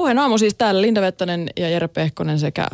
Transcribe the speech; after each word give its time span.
Puheen 0.00 0.18
aamu 0.18 0.38
siis 0.38 0.54
täällä 0.54 0.82
Linda 0.82 1.00
Vettanen 1.00 1.50
ja 1.56 1.68
Jere 1.68 1.88
Pehkonen 1.88 2.38
sekä... 2.38 2.68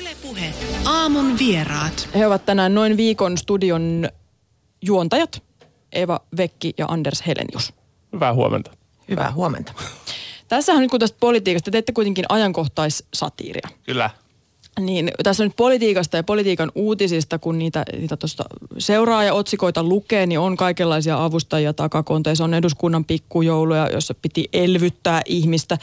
Ylepuhe 0.00 0.54
aamun 0.84 1.38
vieraat. 1.38 2.08
He 2.14 2.26
ovat 2.26 2.46
tänään 2.46 2.74
noin 2.74 2.96
viikon 2.96 3.38
studion 3.38 4.08
juontajat. 4.82 5.42
Eva 5.92 6.20
Vekki 6.36 6.74
ja 6.78 6.86
Anders 6.88 7.26
Helenius. 7.26 7.72
Hyvää 8.12 8.34
huomenta. 8.34 8.70
Hyvää 9.08 9.32
huomenta. 9.32 9.72
Tässähän 10.48 10.82
nyt 10.82 10.90
kun 10.90 11.00
tästä 11.00 11.16
politiikasta, 11.20 11.64
te 11.64 11.70
teette 11.70 11.92
kuitenkin 11.92 12.24
ajankohtaissatiiria. 12.28 13.68
Kyllä. 13.82 14.10
Niin 14.80 15.10
tässä 15.22 15.44
nyt 15.44 15.56
politiikasta 15.56 16.16
ja 16.16 16.22
politiikan 16.22 16.72
uutisista, 16.74 17.38
kun 17.38 17.58
niitä, 17.58 17.84
niitä 17.98 18.16
tuosta 18.16 18.44
seuraa 18.78 19.24
ja 19.24 19.34
otsikoita 19.34 19.82
lukee, 19.82 20.26
niin 20.26 20.38
on 20.38 20.56
kaikenlaisia 20.56 21.24
avustajia 21.24 21.72
takakonteissa. 21.72 22.44
On 22.44 22.54
eduskunnan 22.54 23.04
pikkujouluja, 23.04 23.88
jossa 23.92 24.14
piti 24.14 24.48
elvyttää 24.52 25.22
ihmistä. 25.26 25.78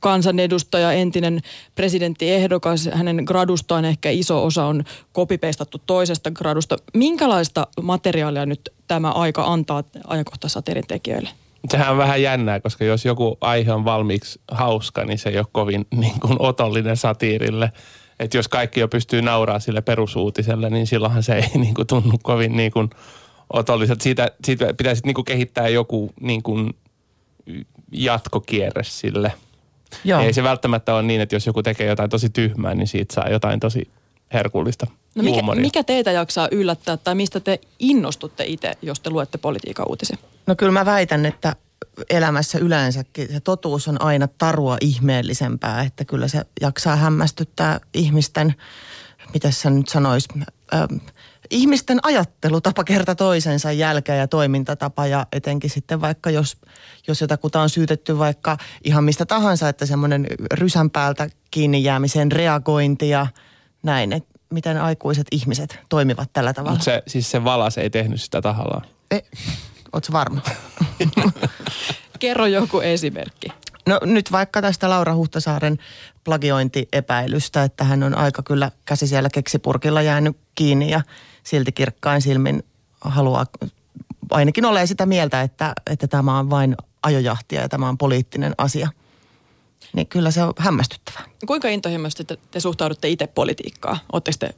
Kansanedustaja, 0.00 0.92
entinen 0.92 1.40
presidenttiehdokas, 1.74 2.90
hänen 2.92 3.22
gradustaan 3.24 3.84
ehkä 3.84 4.10
iso 4.10 4.44
osa 4.44 4.66
on 4.66 4.84
kopipeistattu 5.12 5.78
toisesta 5.86 6.30
gradusta. 6.30 6.76
Minkälaista 6.94 7.66
materiaalia 7.82 8.46
nyt 8.46 8.72
tämä 8.88 9.10
aika 9.10 9.44
antaa 9.44 9.84
ajankohtaisatiirin 10.06 10.86
tekijöille? 10.86 11.30
Sehän 11.70 11.90
on 11.90 11.98
vähän 11.98 12.22
jännää, 12.22 12.60
koska 12.60 12.84
jos 12.84 13.04
joku 13.04 13.38
aihe 13.40 13.72
on 13.72 13.84
valmiiksi 13.84 14.40
hauska, 14.50 15.04
niin 15.04 15.18
se 15.18 15.28
ei 15.28 15.38
ole 15.38 15.46
kovin 15.52 15.86
niin 16.00 16.20
kuin 16.20 16.36
otollinen 16.38 16.96
satiirille. 16.96 17.72
Että 18.20 18.36
jos 18.36 18.48
kaikki 18.48 18.80
jo 18.80 18.88
pystyy 18.88 19.22
nauraa 19.22 19.60
sille 19.60 19.80
perusuutiselle, 19.80 20.70
niin 20.70 20.86
silloinhan 20.86 21.22
se 21.22 21.34
ei 21.34 21.48
niin 21.58 21.74
kuin 21.74 21.86
tunnu 21.86 22.18
kovin 22.22 22.56
niin 22.56 22.72
kuin 22.72 22.90
otolliselta. 23.52 24.02
Siitä, 24.02 24.30
siitä 24.44 24.74
pitäisi 24.74 25.02
niin 25.04 25.14
kuin 25.14 25.24
kehittää 25.24 25.68
joku 25.68 26.12
niin 26.20 26.42
kuin 26.42 26.74
jatkokierre 27.92 28.84
sille. 28.84 29.32
Joo. 30.04 30.20
Ei 30.20 30.32
se 30.32 30.42
välttämättä 30.42 30.94
ole 30.94 31.02
niin, 31.02 31.20
että 31.20 31.34
jos 31.36 31.46
joku 31.46 31.62
tekee 31.62 31.86
jotain 31.86 32.10
tosi 32.10 32.30
tyhmää, 32.30 32.74
niin 32.74 32.86
siitä 32.86 33.14
saa 33.14 33.28
jotain 33.28 33.60
tosi 33.60 33.90
herkullista 34.32 34.86
no 35.14 35.22
mikä, 35.22 35.42
mikä 35.54 35.84
teitä 35.84 36.12
jaksaa 36.12 36.48
yllättää 36.50 36.96
tai 36.96 37.14
mistä 37.14 37.40
te 37.40 37.60
innostutte 37.78 38.44
itse, 38.44 38.72
jos 38.82 39.00
te 39.00 39.10
luette 39.10 39.38
politiikan 39.38 39.86
uutisia? 39.88 40.16
No 40.46 40.54
kyllä 40.56 40.72
mä 40.72 40.84
väitän, 40.84 41.26
että 41.26 41.56
elämässä 42.10 42.58
yleensäkin 42.58 43.28
se 43.32 43.40
totuus 43.40 43.88
on 43.88 44.02
aina 44.02 44.28
tarua 44.38 44.76
ihmeellisempää, 44.80 45.82
että 45.82 46.04
kyllä 46.04 46.28
se 46.28 46.42
jaksaa 46.60 46.96
hämmästyttää 46.96 47.80
ihmisten, 47.94 48.54
mitä 49.34 49.50
sä 49.50 49.70
nyt 49.70 49.88
sanois, 49.88 50.28
äh, 50.74 50.80
ihmisten 51.50 51.98
ajattelutapa 52.02 52.84
kerta 52.84 53.14
toisensa 53.14 53.72
jälkeen 53.72 54.18
ja 54.18 54.28
toimintatapa 54.28 55.06
ja 55.06 55.26
etenkin 55.32 55.70
sitten 55.70 56.00
vaikka 56.00 56.30
jos, 56.30 56.56
jos 57.08 57.20
jotakuta 57.20 57.60
on 57.60 57.70
syytetty 57.70 58.18
vaikka 58.18 58.56
ihan 58.84 59.04
mistä 59.04 59.26
tahansa, 59.26 59.68
että 59.68 59.86
semmoinen 59.86 60.26
rysän 60.52 60.90
päältä 60.90 61.28
kiinni 61.50 61.84
jäämisen 61.84 62.32
reagointi 62.32 63.08
ja 63.08 63.26
näin, 63.82 64.12
että 64.12 64.38
miten 64.50 64.80
aikuiset 64.80 65.26
ihmiset 65.32 65.78
toimivat 65.88 66.30
tällä 66.32 66.52
tavalla. 66.52 66.72
Mutta 66.72 66.84
se, 66.84 67.02
siis 67.06 67.30
se 67.30 67.44
valas 67.44 67.78
ei 67.78 67.90
tehnyt 67.90 68.22
sitä 68.22 68.42
tahallaan. 68.42 68.86
E, 69.10 69.18
Oletko 69.92 70.12
varma? 70.12 70.40
Kerro 72.18 72.46
joku 72.46 72.80
esimerkki. 72.80 73.48
No 73.86 74.00
nyt 74.04 74.32
vaikka 74.32 74.62
tästä 74.62 74.90
Laura 74.90 75.14
Huhtasaaren 75.14 75.78
plagiointiepäilystä, 76.28 77.62
että 77.62 77.84
hän 77.84 78.02
on 78.02 78.14
aika 78.14 78.42
kyllä 78.42 78.70
käsi 78.84 79.06
siellä 79.06 79.28
keksipurkilla 79.30 80.02
jäänyt 80.02 80.36
kiinni 80.54 80.90
ja 80.90 81.00
silti 81.42 81.72
kirkkain 81.72 82.22
silmin 82.22 82.62
haluaa, 83.00 83.46
ainakin 84.30 84.64
ole 84.64 84.86
sitä 84.86 85.06
mieltä, 85.06 85.42
että, 85.42 85.72
että 85.90 86.08
tämä 86.08 86.38
on 86.38 86.50
vain 86.50 86.76
ajojahtia 87.02 87.60
ja 87.60 87.68
tämä 87.68 87.88
on 87.88 87.98
poliittinen 87.98 88.54
asia. 88.58 88.88
Niin 89.92 90.06
kyllä 90.06 90.30
se 90.30 90.42
on 90.42 90.52
hämmästyttävää. 90.58 91.22
Kuinka 91.46 91.68
intohimoisesti 91.68 92.24
te, 92.24 92.38
te 92.50 92.60
suhtaudutte 92.60 93.08
itse 93.08 93.26
politiikkaan? 93.26 93.98
Oletteko 94.12 94.36
te 94.38 94.54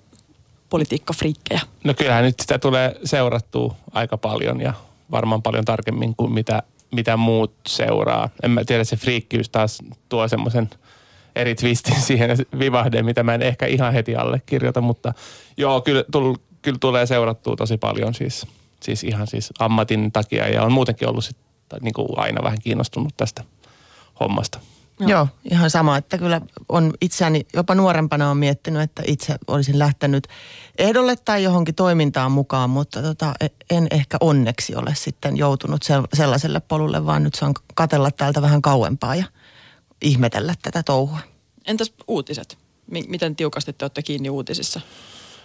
politiikkafriikkejä? 0.71 1.61
No 1.85 1.95
kyllähän 1.95 2.25
nyt 2.25 2.41
sitä 2.41 2.59
tulee 2.59 2.95
seurattua 3.05 3.75
aika 3.93 4.19
paljon 4.19 4.61
ja 4.61 4.75
varmaan 5.11 5.43
paljon 5.43 5.65
tarkemmin 5.65 6.15
kuin 6.17 6.33
mitä, 6.33 6.63
mitä 6.91 7.17
muut 7.17 7.53
seuraa. 7.67 8.29
En 8.43 8.51
mä 8.51 8.65
tiedä, 8.65 8.85
se 8.85 8.97
friikkiys 8.97 9.49
taas 9.49 9.79
tuo 10.09 10.29
semmoisen 10.29 10.71
eri 11.41 11.55
twistin 11.55 12.01
siihen 12.01 12.31
vivahdeen, 12.59 13.05
mitä 13.05 13.23
mä 13.23 13.35
en 13.35 13.43
ehkä 13.43 13.67
ihan 13.67 13.93
heti 13.93 14.17
allekirjoita, 14.17 14.81
mutta 14.81 15.13
joo, 15.57 15.81
kyllä, 15.81 16.05
tull, 16.13 16.35
kyllä 16.63 16.79
tulee 16.81 17.07
seurattua 17.07 17.57
tosi 17.57 17.77
paljon 17.77 18.15
siis, 18.15 18.47
siis 18.83 19.05
ihan 19.05 19.27
siis 19.27 19.51
ammatin 19.59 20.13
takia 20.13 20.49
ja 20.49 20.63
on 20.63 20.73
muutenkin 20.73 21.09
ollut 21.09 21.25
sit, 21.25 21.37
niin 21.81 21.95
kuin 21.95 22.09
aina 22.17 22.43
vähän 22.43 22.59
kiinnostunut 22.63 23.17
tästä 23.17 23.45
hommasta. 24.21 24.61
Joo. 25.01 25.11
Joo, 25.11 25.29
ihan 25.51 25.71
sama, 25.71 25.97
että 25.97 26.19
kyllä 26.19 26.41
on 26.69 26.93
itseäni, 27.01 27.47
jopa 27.55 27.75
nuorempana 27.75 28.31
on 28.31 28.37
miettinyt, 28.37 28.83
että 28.83 29.03
itse 29.07 29.37
olisin 29.47 29.79
lähtenyt 29.79 30.29
ehdolle 30.79 31.17
tai 31.17 31.43
johonkin 31.43 31.75
toimintaan 31.75 32.33
mukaan, 32.33 32.71
mutta 32.71 33.03
tota, 33.03 33.35
e- 33.41 33.47
en 33.71 33.87
ehkä 33.91 34.17
onneksi 34.21 34.75
ole 34.77 34.95
sitten 34.95 35.37
joutunut 35.37 35.83
sellaiselle 36.15 36.61
polulle, 36.61 37.07
vaan 37.07 37.23
nyt 37.23 37.35
saan 37.35 37.55
katella 37.75 38.11
täältä 38.11 38.43
vähän 38.43 38.63
kauempaa 38.63 39.15
ja 39.15 39.25
ihmetellä 40.03 40.55
tätä 40.63 40.83
touhua. 40.83 41.19
Entäs 41.71 41.93
uutiset? 42.09 42.59
Miten 43.09 43.37
tiukasti 43.37 43.73
te 43.73 43.85
olette 43.85 44.03
kiinni 44.03 44.31
uutisissa? 44.31 44.81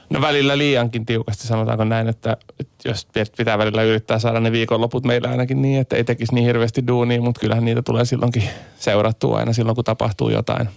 No 0.10 0.22
välillä 0.22 0.58
liiankin 0.58 1.06
tiukasti 1.06 1.48
sanotaanko 1.48 1.84
näin, 1.84 2.08
että, 2.08 2.38
että 2.60 2.90
jos 2.90 3.08
pitää 3.38 3.58
välillä 3.58 3.84
yrittää 3.84 4.20
saada 4.20 4.40
ne 4.40 4.52
viikonloput 4.52 5.04
meillä 5.04 5.30
ainakin 5.30 5.62
niin, 5.62 5.82
että 5.82 5.96
ei 5.96 6.04
tekisi 6.04 6.36
niin 6.36 6.46
hirveästi 6.46 6.88
duunia, 6.88 7.22
mutta 7.22 7.42
kyllähän 7.42 7.66
niitä 7.66 7.82
tulee 7.82 8.06
silloinkin 8.06 8.44
seurattua 8.80 9.38
aina 9.38 9.54
silloin, 9.54 9.76
kun 9.76 9.84
tapahtuu 9.84 10.30
jotain. 10.30 10.70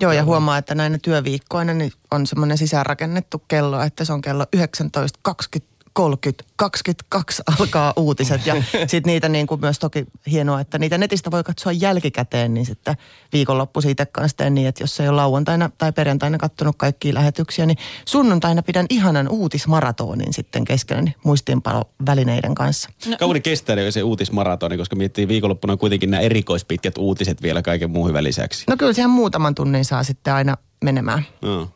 Joo, 0.00 0.12
ja 0.12 0.24
huomaa, 0.24 0.58
että 0.58 0.74
näinä 0.74 0.98
työviikkoina 1.02 1.74
niin 1.74 1.92
on 2.10 2.26
semmoinen 2.26 2.58
sisäänrakennettu 2.58 3.42
kello, 3.48 3.82
että 3.82 4.04
se 4.04 4.12
on 4.12 4.22
kello 4.22 4.44
19.20 4.56 5.64
30, 5.92 6.44
22 6.56 7.42
alkaa 7.58 7.92
uutiset 7.96 8.46
ja 8.46 8.54
sitten 8.80 9.02
niitä 9.06 9.28
niin 9.28 9.46
kuin 9.46 9.60
myös 9.60 9.78
toki 9.78 10.06
hienoa, 10.30 10.60
että 10.60 10.78
niitä 10.78 10.98
netistä 10.98 11.30
voi 11.30 11.44
katsoa 11.44 11.72
jälkikäteen, 11.72 12.54
niin 12.54 12.66
sitten 12.66 12.96
viikonloppu 13.32 13.80
siitä 13.80 14.06
kanssa 14.06 14.50
niin, 14.50 14.68
että 14.68 14.82
jos 14.82 15.00
ei 15.00 15.08
ole 15.08 15.16
lauantaina 15.16 15.70
tai 15.78 15.92
perjantaina 15.92 16.38
katsonut 16.38 16.76
kaikkia 16.78 17.14
lähetyksiä, 17.14 17.66
niin 17.66 17.78
sunnuntaina 18.04 18.62
pidän 18.62 18.86
ihanan 18.90 19.28
uutismaratonin 19.28 20.32
sitten 20.32 20.64
kesken 20.64 21.14
muistiinpanovälineiden 21.24 22.54
kanssa. 22.54 22.90
No. 23.06 23.16
Kauan 23.18 23.42
kestää 23.42 23.90
se 23.90 24.02
uutismaratoni, 24.02 24.76
koska 24.76 24.96
miettii 24.96 25.28
viikonloppuna 25.28 25.76
kuitenkin 25.76 26.10
nämä 26.10 26.20
erikoispitkät 26.20 26.98
uutiset 26.98 27.42
vielä 27.42 27.62
kaiken 27.62 27.90
muuhun 27.90 28.24
lisäksi. 28.24 28.64
No 28.68 28.76
kyllä 28.76 28.92
siihen 28.92 29.10
muutaman 29.10 29.54
tunnin 29.54 29.84
saa 29.84 30.02
sitten 30.02 30.34
aina 30.34 30.56
menemään. 30.84 31.26
No. 31.42 31.68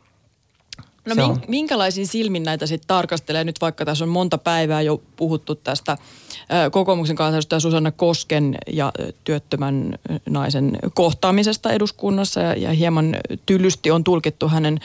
No 1.07 1.15
min, 1.15 1.41
minkälaisiin 1.47 2.07
silmin 2.07 2.43
näitä 2.43 2.67
sitten 2.67 2.87
tarkastelee? 2.87 3.43
Nyt 3.43 3.61
vaikka 3.61 3.85
tässä 3.85 4.03
on 4.05 4.09
monta 4.09 4.37
päivää 4.37 4.81
jo 4.81 5.01
puhuttu 5.15 5.55
tästä 5.55 5.97
kokoomuksen 6.71 7.15
kansanedustaja 7.15 7.59
Susanna 7.59 7.91
Kosken 7.91 8.57
ja 8.67 8.91
työttömän 9.23 9.99
naisen 10.29 10.79
kohtaamisesta 10.93 11.71
eduskunnassa 11.71 12.39
ja, 12.39 12.53
ja 12.53 12.71
hieman 12.71 13.15
tylysti 13.45 13.91
on 13.91 14.03
tulkittu 14.03 14.47
hänen 14.47 14.79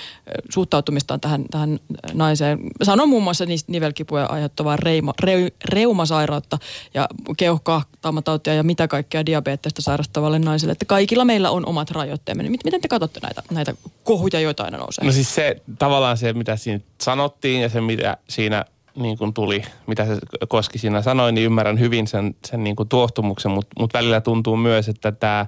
suhtautumistaan 0.50 1.20
tähän, 1.20 1.44
tähän 1.50 1.80
naiseen. 2.12 2.58
Sanon 2.82 3.08
muun 3.08 3.22
muassa 3.22 3.46
niistä 3.46 3.72
nivelkipuja 3.72 4.26
aiheuttavaa 4.26 4.76
reima, 4.76 5.12
re, 5.20 5.48
reumasairautta 5.64 6.58
ja 6.94 7.08
keuhkohtaamatautia 7.36 8.54
ja 8.54 8.62
mitä 8.62 8.88
kaikkea 8.88 9.26
diabeettista 9.26 9.82
sairastavalle 9.82 10.38
naiselle. 10.38 10.72
Että 10.72 10.84
kaikilla 10.84 11.24
meillä 11.24 11.50
on 11.50 11.66
omat 11.66 11.90
rajoitteemme. 11.90 12.42
Miten 12.42 12.80
te 12.80 12.88
katsotte 12.88 13.20
näitä, 13.22 13.42
näitä 13.50 13.74
kohuja, 14.04 14.40
joita 14.40 14.64
aina 14.64 14.78
nousee? 14.78 15.04
No 15.04 15.12
siis 15.12 15.34
se 15.34 15.62
tavallaan 15.78 16.11
se, 16.16 16.32
mitä 16.32 16.56
siinä 16.56 16.80
sanottiin 17.00 17.62
ja 17.62 17.68
se, 17.68 17.80
mitä 17.80 18.16
siinä 18.28 18.64
niin 18.94 19.18
kuin 19.18 19.34
tuli, 19.34 19.62
mitä 19.86 20.06
se 20.06 20.18
Koski 20.48 20.78
siinä 20.78 21.02
sanoi, 21.02 21.32
niin 21.32 21.44
ymmärrän 21.44 21.80
hyvin 21.80 22.06
sen, 22.06 22.34
sen 22.46 22.64
niin 22.64 22.76
kuin 22.76 22.88
tuohtumuksen, 22.88 23.50
mutta 23.50 23.80
mut 23.80 23.94
välillä 23.94 24.20
tuntuu 24.20 24.56
myös, 24.56 24.88
että 24.88 25.12
tämä, 25.12 25.46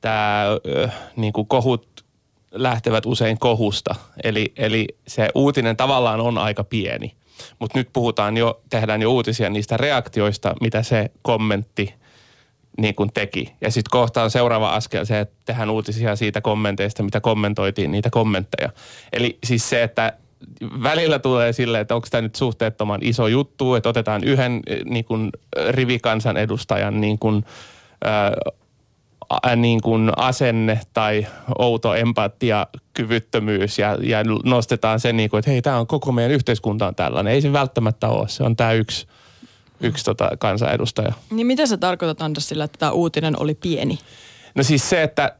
tämä 0.00 0.44
niin 1.16 1.32
kuin 1.32 1.46
kohut 1.46 2.04
lähtevät 2.52 3.06
usein 3.06 3.38
kohusta. 3.38 3.94
Eli, 4.24 4.52
eli 4.56 4.86
se 5.06 5.28
uutinen 5.34 5.76
tavallaan 5.76 6.20
on 6.20 6.38
aika 6.38 6.64
pieni. 6.64 7.14
Mutta 7.58 7.78
nyt 7.78 7.88
puhutaan 7.92 8.36
jo, 8.36 8.60
tehdään 8.70 9.02
jo 9.02 9.12
uutisia 9.12 9.50
niistä 9.50 9.76
reaktioista, 9.76 10.54
mitä 10.60 10.82
se 10.82 11.10
kommentti 11.22 11.94
niin 12.76 12.94
kuin 12.94 13.10
teki. 13.14 13.52
Ja 13.60 13.70
sitten 13.70 13.90
kohta 13.90 14.22
on 14.22 14.30
seuraava 14.30 14.74
askel 14.74 15.04
se, 15.04 15.20
että 15.20 15.36
tehdään 15.44 15.70
uutisia 15.70 16.16
siitä 16.16 16.40
kommenteista, 16.40 17.02
mitä 17.02 17.20
kommentoitiin 17.20 17.90
niitä 17.90 18.10
kommentteja. 18.10 18.70
Eli 19.12 19.38
siis 19.44 19.68
se, 19.68 19.82
että 19.82 20.12
välillä 20.82 21.18
tulee 21.18 21.52
silleen, 21.52 21.82
että 21.82 21.94
onko 21.94 22.08
tämä 22.10 22.22
nyt 22.22 22.34
suhteettoman 22.34 23.00
iso 23.02 23.26
juttu, 23.26 23.74
että 23.74 23.88
otetaan 23.88 24.24
yhden 24.24 24.60
eh, 24.66 24.84
niin 24.84 25.04
kuin, 25.04 25.30
rivikansanedustajan 25.68 27.00
niin 27.00 27.18
kuin, 27.18 27.44
ää, 28.04 28.36
niin 29.56 29.80
kuin 29.80 30.12
asenne 30.16 30.80
tai 30.94 31.26
outo 31.58 31.94
empatia, 31.94 32.66
kyvyttömyys 32.94 33.78
ja, 33.78 33.96
ja 34.00 34.18
nostetaan 34.44 35.00
se, 35.00 35.12
niin 35.12 35.30
kuin, 35.30 35.38
että 35.38 35.50
hei, 35.50 35.62
tämä 35.62 35.78
on 35.78 35.86
koko 35.86 36.12
meidän 36.12 36.32
yhteiskunta 36.32 36.86
on 36.86 36.94
tällainen. 36.94 37.32
Ei 37.32 37.40
se 37.40 37.52
välttämättä 37.52 38.08
ole, 38.08 38.28
se 38.28 38.42
on 38.42 38.56
tämä 38.56 38.72
yksi, 38.72 39.06
yksi 39.80 40.04
tota, 40.04 40.30
kansanedustaja. 40.38 41.12
Niin 41.30 41.46
mitä 41.46 41.66
sä 41.66 41.76
tarkoitat 41.76 42.22
Anders 42.22 42.48
sillä, 42.48 42.64
että 42.64 42.78
tämä 42.78 42.92
uutinen 42.92 43.40
oli 43.40 43.54
pieni? 43.54 43.98
No 44.54 44.62
siis 44.62 44.88
se, 44.90 45.02
että 45.02 45.36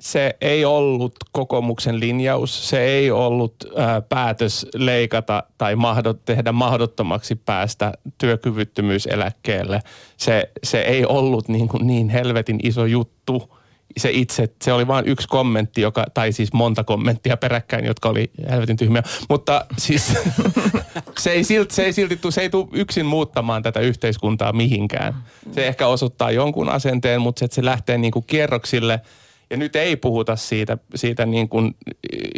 se 0.00 0.36
ei 0.40 0.64
ollut 0.64 1.14
kokoomuksen 1.32 2.00
linjaus, 2.00 2.68
se 2.68 2.80
ei 2.80 3.10
ollut 3.10 3.54
ää, 3.76 4.00
päätös 4.00 4.66
leikata 4.74 5.42
tai 5.58 5.76
mahdot, 5.76 6.24
tehdä 6.24 6.52
mahdottomaksi 6.52 7.34
päästä 7.34 7.92
työkyvyttömyyseläkkeelle. 8.18 9.80
Se, 10.16 10.50
se 10.64 10.80
ei 10.80 11.06
ollut 11.06 11.48
niin, 11.48 11.68
kuin 11.68 11.86
niin 11.86 12.08
helvetin 12.08 12.60
iso 12.62 12.86
juttu. 12.86 13.57
Se 13.96 14.10
itse, 14.10 14.48
se 14.62 14.72
oli 14.72 14.86
vain 14.86 15.08
yksi 15.08 15.28
kommentti, 15.28 15.80
joka, 15.80 16.04
tai 16.14 16.32
siis 16.32 16.52
monta 16.52 16.84
kommenttia 16.84 17.36
peräkkäin, 17.36 17.84
jotka 17.84 18.08
oli 18.08 18.30
helvetin 18.50 18.76
tyhmiä. 18.76 19.02
Mutta 19.28 19.66
siis 19.78 20.14
se 21.18 21.30
ei 21.30 21.44
silti, 21.44 21.74
se 21.74 21.84
ei 21.84 21.92
silti 21.92 22.18
se 22.30 22.40
ei 22.40 22.50
tule 22.50 22.68
yksin 22.72 23.06
muuttamaan 23.06 23.62
tätä 23.62 23.80
yhteiskuntaa 23.80 24.52
mihinkään. 24.52 25.14
Se 25.52 25.66
ehkä 25.66 25.86
osoittaa 25.86 26.30
jonkun 26.30 26.68
asenteen, 26.68 27.20
mutta 27.20 27.38
se, 27.38 27.44
että 27.44 27.54
se 27.54 27.64
lähtee 27.64 27.98
niin 27.98 28.12
kuin 28.12 28.24
kierroksille– 28.26 29.00
ja 29.50 29.56
nyt 29.56 29.76
ei 29.76 29.96
puhuta 29.96 30.36
siitä, 30.36 30.78
siitä 30.94 31.26
niin 31.26 31.48
kuin 31.48 31.76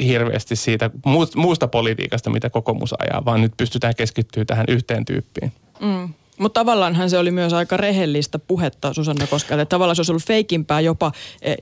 hirveästi 0.05 0.57
siitä 0.57 0.91
muusta 1.37 1.69
politiikasta, 1.69 2.31
mitä 2.31 2.51
kokoomus 2.51 2.95
ajaa, 2.99 3.25
vaan 3.25 3.41
nyt 3.41 3.53
pystytään 3.57 3.95
keskittyä 3.97 4.45
tähän 4.45 4.65
yhteen 4.69 5.05
tyyppiin. 5.05 5.53
Mm. 5.81 6.15
Mutta 6.41 6.61
tavallaanhan 6.61 7.11
se 7.11 7.19
oli 7.19 7.31
myös 7.31 7.53
aika 7.53 7.77
rehellistä 7.77 8.39
puhetta 8.39 8.95
Susanna 8.95 9.27
Koskelle. 9.27 9.67
Tavallaan 9.67 9.97
se 9.97 10.01
olisi 10.01 10.13
ollut 10.13 10.25
feikimpää 10.25 10.81
jopa 10.81 11.13
e, 11.43 11.55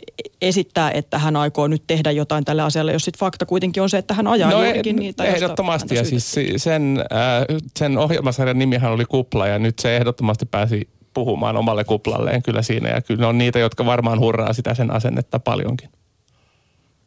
esittää, 0.42 0.90
että 0.90 1.18
hän 1.18 1.36
aikoo 1.36 1.66
nyt 1.66 1.82
tehdä 1.86 2.10
jotain 2.10 2.44
tälle 2.44 2.62
asialle, 2.62 2.92
jos 2.92 3.04
sitten 3.04 3.18
fakta 3.18 3.46
kuitenkin 3.46 3.82
on 3.82 3.90
se, 3.90 3.98
että 3.98 4.14
hän 4.14 4.26
ajaa 4.26 4.50
no, 4.50 4.64
juurikin 4.64 4.96
niitä. 4.96 5.24
Ehdottomasti 5.24 5.94
ja 5.94 6.04
siis 6.04 6.34
sen, 6.56 7.04
äh, 7.12 7.56
sen 7.78 7.98
ohjelmasarjan 7.98 8.58
nimihän 8.58 8.92
oli 8.92 9.04
Kupla 9.04 9.46
ja 9.46 9.58
nyt 9.58 9.78
se 9.78 9.96
ehdottomasti 9.96 10.46
pääsi 10.46 10.88
puhumaan 11.14 11.56
omalle 11.56 11.84
kuplalleen 11.84 12.42
kyllä 12.42 12.62
siinä. 12.62 12.88
Ja 12.88 13.00
kyllä 13.00 13.28
on 13.28 13.38
niitä, 13.38 13.58
jotka 13.58 13.86
varmaan 13.86 14.20
hurraa 14.20 14.52
sitä 14.52 14.74
sen 14.74 14.90
asennetta 14.90 15.38
paljonkin. 15.38 15.88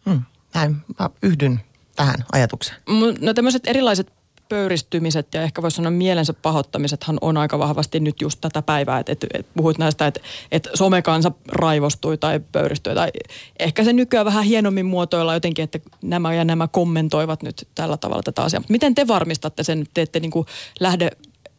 Hmm, 0.06 0.22
näin, 0.54 0.76
mä 1.00 1.10
yhdyn 1.22 1.60
tähän 1.96 2.26
ajatukseen. 2.32 2.78
No 3.22 3.34
tämmöiset 3.34 3.68
erilaiset 3.68 4.14
pöyristymiset 4.52 5.34
ja 5.34 5.42
ehkä 5.42 5.62
voisi 5.62 5.76
sanoa 5.76 5.92
mielensä 5.92 6.34
pahoittamisethan 6.34 7.18
on 7.22 7.38
aika 7.38 7.60
vahvasti 7.60 8.00
nyt 8.00 8.22
just 8.22 8.42
tätä 8.42 8.62
päivää. 8.62 9.00
Että 9.00 9.12
et, 9.12 9.26
et 9.34 9.48
puhuit 9.58 9.78
näistä, 9.78 10.08
että 10.08 10.20
et 10.52 10.70
somekansa 10.74 11.32
raivostui 11.48 12.18
tai 12.18 12.40
pöyristyi. 12.52 12.96
Tai 12.96 13.12
ehkä 13.60 13.84
se 13.84 13.94
nykyään 13.94 14.26
vähän 14.26 14.44
hienommin 14.44 14.86
muotoilla 14.86 15.34
jotenkin, 15.34 15.64
että 15.64 15.80
nämä 16.04 16.34
ja 16.34 16.46
nämä 16.46 16.68
kommentoivat 16.68 17.44
nyt 17.44 17.68
tällä 17.76 17.98
tavalla 17.98 18.24
tätä 18.24 18.42
asiaa. 18.44 18.60
Mutta 18.60 18.72
miten 18.72 18.96
te 18.96 19.08
varmistatte 19.08 19.64
sen, 19.64 19.82
että 19.82 19.92
te 19.94 20.02
ette 20.02 20.20
niin 20.20 20.32
kuin 20.32 20.46
lähde 20.80 21.12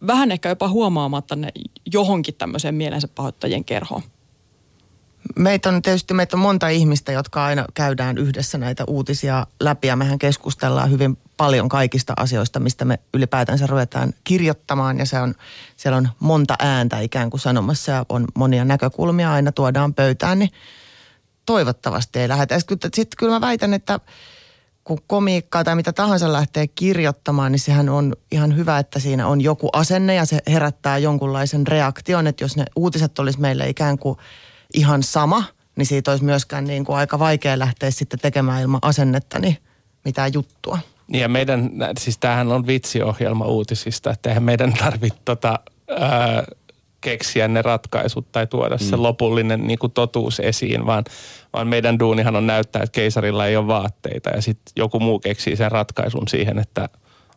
vähän 0.06 0.33
ehkä 0.33 0.49
jopa 0.49 0.69
huomaamatta 0.69 1.37
ne 1.37 1.49
johonkin 1.93 2.35
tämmöiseen 2.35 2.75
mielensä 2.75 3.09
pahoittajien 3.09 3.65
kerhoon? 3.65 4.03
Meitä 5.37 5.69
on 5.69 5.83
tietysti 5.83 6.15
meitä 6.15 6.37
on 6.37 6.41
monta 6.41 6.69
ihmistä, 6.69 7.13
jotka 7.13 7.45
aina 7.45 7.65
käydään 7.75 8.19
yhdessä 8.19 8.59
näitä 8.59 8.85
uutisia 8.87 9.47
läpi 9.61 9.89
ja 9.89 9.97
mehän 9.97 10.19
keskustellaan 10.19 10.91
hyvin 10.91 11.19
paljon 11.37 11.69
kaikista 11.69 12.13
asioista, 12.17 12.61
mistä 12.61 12.85
me 12.85 12.99
ylipäätänsä 13.15 13.67
ruvetaan 13.67 14.13
kirjoittamaan 14.25 14.99
ja 14.99 15.07
se 15.07 15.21
on, 15.21 15.35
siellä 15.77 15.97
on 15.97 16.09
monta 16.19 16.57
ääntä 16.59 17.01
ikään 17.01 17.31
kuin 17.31 17.41
sanomassa 17.41 17.93
ja 17.93 18.07
on 18.09 18.25
monia 18.35 18.65
näkökulmia 18.65 19.33
aina 19.33 19.53
tuodaan 19.53 19.95
pöytään, 19.95 20.39
niin 20.39 20.51
toivottavasti 21.47 22.19
ei 22.19 22.29
lähdetä. 22.29 22.59
Sitten 22.59 23.17
kyllä 23.19 23.33
mä 23.33 23.41
väitän, 23.41 23.75
että 23.75 24.01
kun 24.85 24.99
komiikkaa 25.07 25.65
tai 25.65 25.77
mitä 25.77 25.93
tahansa 25.93 26.33
lähtee 26.33 26.67
kirjoittamaan, 26.67 27.53
niin 27.53 27.61
sehän 27.61 27.89
on 27.89 28.17
ihan 28.33 28.57
hyvä, 28.57 28.79
että 28.79 28.99
siinä 28.99 29.27
on 29.27 29.41
joku 29.41 29.69
asenne 29.73 30.15
ja 30.15 30.25
se 30.25 30.39
herättää 30.47 30.99
jonkunlaisen 30.99 31.67
reaktion, 31.67 32.27
että 32.27 32.45
jos 32.45 32.57
ne 32.57 32.65
uutiset 32.77 33.19
olisi 33.19 33.41
meille 33.41 33.69
ikään 33.69 33.99
kuin 33.99 34.19
ihan 34.75 35.03
sama, 35.03 35.45
niin 35.77 35.87
siitä 35.87 36.11
olisi 36.11 36.25
myöskään 36.25 36.65
niin 36.65 36.85
kuin 36.85 36.97
aika 36.97 37.19
vaikea 37.19 37.59
lähteä 37.59 37.91
sitten 37.91 38.21
tekemään 38.21 38.63
ilman 38.63 38.81
asennetta 38.83 39.39
niin 39.39 39.57
mitään 40.05 40.33
juttua. 40.33 40.79
Niin 41.09 41.23
ja 41.23 41.29
meidän, 41.29 41.71
siis 41.99 42.19
tämähän 42.19 42.53
on 42.53 42.67
vitsiohjelma 42.67 43.45
uutisista, 43.45 44.11
että 44.11 44.29
eihän 44.29 44.43
meidän 44.43 44.73
tarvitse 44.73 45.19
tota, 45.25 45.59
ää, 45.99 46.45
keksiä 47.01 47.49
ne 47.49 47.63
ratkaisut 47.63 48.33
tai 48.33 48.47
tuoda 48.47 48.77
mm. 48.77 48.85
se 48.85 48.97
lopullinen 48.97 49.67
niin 49.67 49.79
kuin 49.79 49.93
totuus 49.93 50.41
esiin, 50.41 50.87
vaan, 50.87 51.05
vaan 51.53 51.69
meidän 51.69 51.99
duunihan 51.99 52.37
on 52.37 52.47
näyttää, 52.47 52.83
että 52.83 52.95
keisarilla 52.95 53.47
ei 53.47 53.57
ole 53.57 53.67
vaatteita 53.67 54.31
ja 54.31 54.43
sitten 54.43 54.73
joku 54.77 55.01
muu 55.01 55.19
keksii 55.19 55.57
sen 55.57 55.73
ratkaisun 55.73 56.29
siihen, 56.29 56.59
että, 56.59 56.89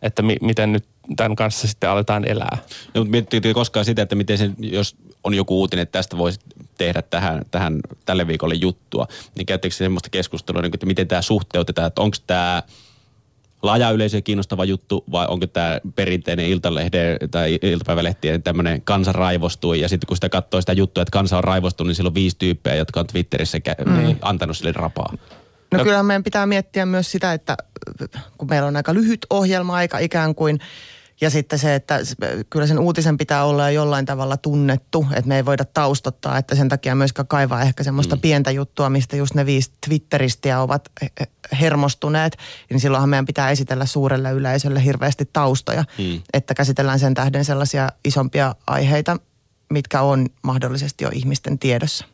että 0.01 0.21
mi, 0.21 0.35
miten 0.41 0.71
nyt 0.71 0.85
tämän 1.15 1.35
kanssa 1.35 1.67
sitten 1.67 1.89
aletaan 1.89 2.25
elää. 2.27 2.57
No, 2.93 3.01
mutta 3.01 3.11
miettikö 3.11 3.53
koskaan 3.53 3.85
sitä, 3.85 4.01
että 4.01 4.15
miten 4.15 4.37
se, 4.37 4.49
jos 4.59 4.95
on 5.23 5.33
joku 5.33 5.59
uutinen, 5.59 5.83
että 5.83 5.99
tästä 5.99 6.17
voisi 6.17 6.39
tehdä 6.77 7.01
tähän, 7.01 7.41
tähän 7.51 7.79
tälle 8.05 8.27
viikolle 8.27 8.55
juttua, 8.55 9.07
niin 9.35 9.45
käyttekö 9.45 9.75
semmoista 9.75 10.09
keskustelua, 10.09 10.61
niin 10.61 10.73
että 10.73 10.85
miten 10.85 11.07
tämä 11.07 11.21
suhteutetaan, 11.21 11.87
että 11.87 12.01
onko 12.01 12.17
tämä– 12.27 12.63
laaja 13.65 13.91
yleisö 13.91 14.21
kiinnostava 14.21 14.65
juttu 14.65 15.03
vai 15.11 15.25
onko 15.29 15.47
tämä 15.47 15.79
perinteinen 15.95 16.45
iltalehde 16.45 17.17
tai 17.31 17.59
iltapäivälehtien 17.61 18.43
tämmöinen 18.43 18.81
kansa 18.81 19.11
raivostui 19.11 19.81
ja 19.81 19.89
sitten 19.89 20.07
kun 20.07 20.17
sitä 20.17 20.29
katsoo 20.29 20.61
sitä 20.61 20.73
juttua, 20.73 21.01
että 21.01 21.11
kansa 21.11 21.37
on 21.37 21.43
raivostunut, 21.43 21.87
niin 21.87 21.95
silloin 21.95 22.11
on 22.11 22.15
viisi 22.15 22.35
tyyppiä, 22.39 22.75
jotka 22.75 22.99
on 22.99 23.07
Twitterissä 23.07 23.57
kä- 23.57 23.85
mm. 23.85 23.97
Niin 23.97 24.17
antanut 24.21 24.57
sille 24.57 24.71
rapaa. 24.71 25.13
No, 25.71 25.77
no 25.77 25.83
kyllä 25.83 26.03
meidän 26.03 26.23
pitää 26.23 26.45
miettiä 26.45 26.85
myös 26.85 27.11
sitä, 27.11 27.33
että 27.33 27.57
kun 28.37 28.49
meillä 28.49 28.67
on 28.67 28.75
aika 28.75 28.93
lyhyt 28.93 29.25
ohjelma-aika 29.29 29.99
ikään 29.99 30.35
kuin, 30.35 30.59
ja 31.21 31.29
sitten 31.29 31.59
se, 31.59 31.75
että 31.75 31.99
kyllä 32.49 32.67
sen 32.67 32.79
uutisen 32.79 33.17
pitää 33.17 33.45
olla 33.45 33.71
jollain 33.71 34.05
tavalla 34.05 34.37
tunnettu, 34.37 35.05
että 35.11 35.27
me 35.27 35.35
ei 35.35 35.45
voida 35.45 35.65
taustottaa, 35.65 36.37
että 36.37 36.55
sen 36.55 36.69
takia 36.69 36.95
myöskään 36.95 37.27
kaivaa 37.27 37.61
ehkä 37.61 37.83
semmoista 37.83 38.15
mm. 38.15 38.21
pientä 38.21 38.51
juttua, 38.51 38.89
mistä 38.89 39.15
just 39.15 39.33
ne 39.35 39.45
viisi 39.45 39.71
Twitteristiä 39.87 40.61
ovat 40.61 40.91
hermostuneet, 41.61 42.37
niin 42.69 42.79
silloinhan 42.79 43.09
meidän 43.09 43.25
pitää 43.25 43.51
esitellä 43.51 43.85
suurelle 43.85 44.31
yleisölle 44.31 44.83
hirveästi 44.83 45.29
taustoja, 45.33 45.83
mm. 45.97 46.21
että 46.33 46.53
käsitellään 46.53 46.99
sen 46.99 47.13
tähden 47.13 47.45
sellaisia 47.45 47.89
isompia 48.05 48.55
aiheita, 48.67 49.17
mitkä 49.69 50.01
on 50.01 50.27
mahdollisesti 50.43 51.03
jo 51.03 51.09
ihmisten 51.13 51.59
tiedossa. 51.59 52.05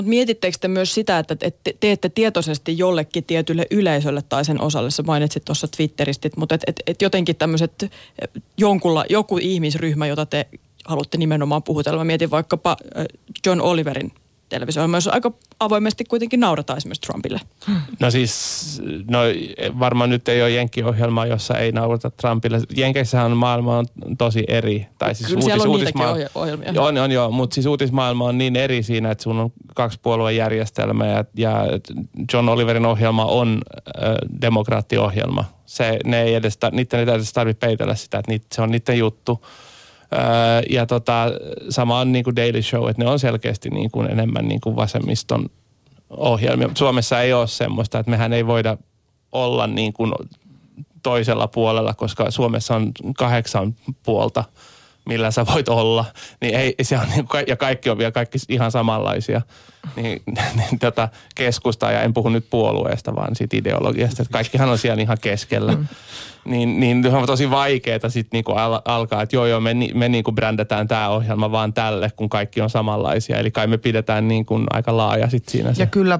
Mutta 0.00 0.10
mietittekö 0.10 0.56
te 0.60 0.68
myös 0.68 0.94
sitä, 0.94 1.18
että 1.18 1.36
te 1.36 1.52
teette 1.80 2.08
tietoisesti 2.08 2.78
jollekin 2.78 3.24
tietylle 3.24 3.66
yleisölle 3.70 4.22
tai 4.28 4.44
sen 4.44 4.60
osalle, 4.60 4.90
sä 4.90 5.02
mainitsit 5.02 5.44
tuossa 5.44 5.68
Twitteristit, 5.76 6.36
mutta 6.36 6.54
et, 6.54 6.62
et, 6.66 6.82
et 6.86 7.02
jotenkin 7.02 7.36
tämmöiset 7.36 7.90
jonkulla, 8.58 9.04
joku 9.10 9.38
ihmisryhmä, 9.38 10.06
jota 10.06 10.26
te 10.26 10.46
haluatte 10.84 11.18
nimenomaan 11.18 11.62
puhutella. 11.62 11.98
Mä 11.98 12.04
mietin 12.04 12.30
vaikkapa 12.30 12.76
John 13.46 13.60
Oliverin 13.60 14.12
televisio 14.50 14.88
myös 14.88 15.08
aika 15.08 15.32
avoimesti 15.60 16.04
kuitenkin 16.04 16.40
naurataan 16.40 16.76
esimerkiksi 16.76 17.00
Trumpille. 17.00 17.40
No 18.00 18.10
siis, 18.10 18.82
no 19.10 19.18
varmaan 19.78 20.10
nyt 20.10 20.28
ei 20.28 20.42
ole 20.42 20.50
Jenkki-ohjelmaa, 20.50 21.26
jossa 21.26 21.54
ei 21.54 21.72
naurata 21.72 22.10
Trumpille. 22.10 22.60
Jenkeissähän 22.76 23.36
maailma 23.36 23.78
on 23.78 23.86
tosi 24.18 24.44
eri. 24.48 24.86
Tai 24.98 25.14
siis 25.14 25.28
Kyllä 25.28 25.42
uutis, 25.42 25.62
on 25.62 25.68
uutismaailma, 25.68 26.26
ohjelmia. 26.34 26.82
On, 26.82 26.98
on 26.98 27.12
joo, 27.12 27.30
mutta 27.30 27.54
siis 27.54 27.66
uutismaailma 27.66 28.24
on 28.24 28.38
niin 28.38 28.56
eri 28.56 28.82
siinä, 28.82 29.10
että 29.10 29.22
sun 29.22 29.38
on 29.38 29.52
kaksi 29.74 29.98
puolueen 30.02 30.36
järjestelmä 30.36 31.06
ja, 31.06 31.24
ja 31.36 31.64
John 32.32 32.48
Oliverin 32.48 32.86
ohjelma 32.86 33.24
on 33.24 33.60
äh, 33.76 34.14
demokraattiohjelma. 34.42 35.44
Se, 35.66 35.98
ne 36.04 36.22
ei 36.22 36.34
edes, 36.34 36.58
niiden 36.72 37.00
ei 37.00 37.14
edes 37.14 37.32
tarvitse 37.32 37.66
peitellä 37.66 37.94
sitä, 37.94 38.18
että 38.18 38.30
niitä, 38.30 38.46
se 38.52 38.62
on 38.62 38.70
niiden 38.70 38.98
juttu 38.98 39.44
ja 40.70 40.86
tota, 40.86 41.26
sama 41.68 42.00
on 42.00 42.12
niin 42.12 42.24
kuin 42.24 42.36
Daily 42.36 42.62
Show, 42.62 42.88
että 42.90 43.04
ne 43.04 43.10
on 43.10 43.18
selkeästi 43.18 43.70
niin 43.70 43.90
kuin 43.90 44.10
enemmän 44.10 44.48
niin 44.48 44.60
kuin 44.60 44.76
vasemmiston 44.76 45.50
ohjelmia. 46.10 46.70
Suomessa 46.74 47.20
ei 47.20 47.32
ole 47.32 47.46
semmoista, 47.46 47.98
että 47.98 48.10
mehän 48.10 48.32
ei 48.32 48.46
voida 48.46 48.76
olla 49.32 49.66
niin 49.66 49.92
kuin 49.92 50.12
toisella 51.02 51.48
puolella, 51.48 51.94
koska 51.94 52.30
Suomessa 52.30 52.76
on 52.76 52.92
kahdeksan 53.16 53.74
puolta– 54.02 54.44
millä 55.10 55.30
sä 55.30 55.46
voit 55.46 55.68
olla, 55.68 56.04
niin 56.40 56.54
ei, 56.54 56.74
se 56.82 56.98
on, 56.98 57.06
niin, 57.16 57.26
ja 57.46 57.56
kaikki 57.56 57.90
on 57.90 57.98
vielä 57.98 58.12
kaikki 58.12 58.38
ihan 58.48 58.70
samanlaisia, 58.70 59.42
niin, 59.96 60.22
niin 60.56 60.78
tota, 60.78 61.08
keskusta, 61.34 61.92
ja 61.92 62.02
en 62.02 62.14
puhu 62.14 62.28
nyt 62.28 62.46
puolueesta, 62.50 63.16
vaan 63.16 63.36
siitä 63.36 63.56
ideologiasta, 63.56 64.22
että 64.22 64.32
kaikkihan 64.32 64.68
on 64.68 64.78
siellä 64.78 65.02
ihan 65.02 65.18
keskellä. 65.20 65.72
Mm. 65.72 65.86
Niin, 66.44 66.80
niin 66.80 67.14
on 67.14 67.26
tosi 67.26 67.50
vaikeaa 67.50 68.08
sitten 68.08 68.28
niinku 68.32 68.52
al- 68.52 68.80
alkaa, 68.84 69.22
että 69.22 69.36
joo 69.36 69.46
joo, 69.46 69.60
me, 69.60 69.74
me 69.94 70.08
niinku 70.08 70.32
brändätään 70.32 70.88
tämä 70.88 71.08
ohjelma 71.08 71.52
vaan 71.52 71.72
tälle, 71.72 72.10
kun 72.16 72.28
kaikki 72.28 72.60
on 72.60 72.70
samanlaisia. 72.70 73.38
Eli 73.38 73.50
kai 73.50 73.66
me 73.66 73.78
pidetään 73.78 74.28
niin 74.28 74.46
kuin 74.46 74.66
aika 74.70 74.96
laaja 74.96 75.30
sitten 75.30 75.52
siinä 75.52 75.74
se. 75.74 75.82
Ja 75.82 75.86
kyllä 75.86 76.18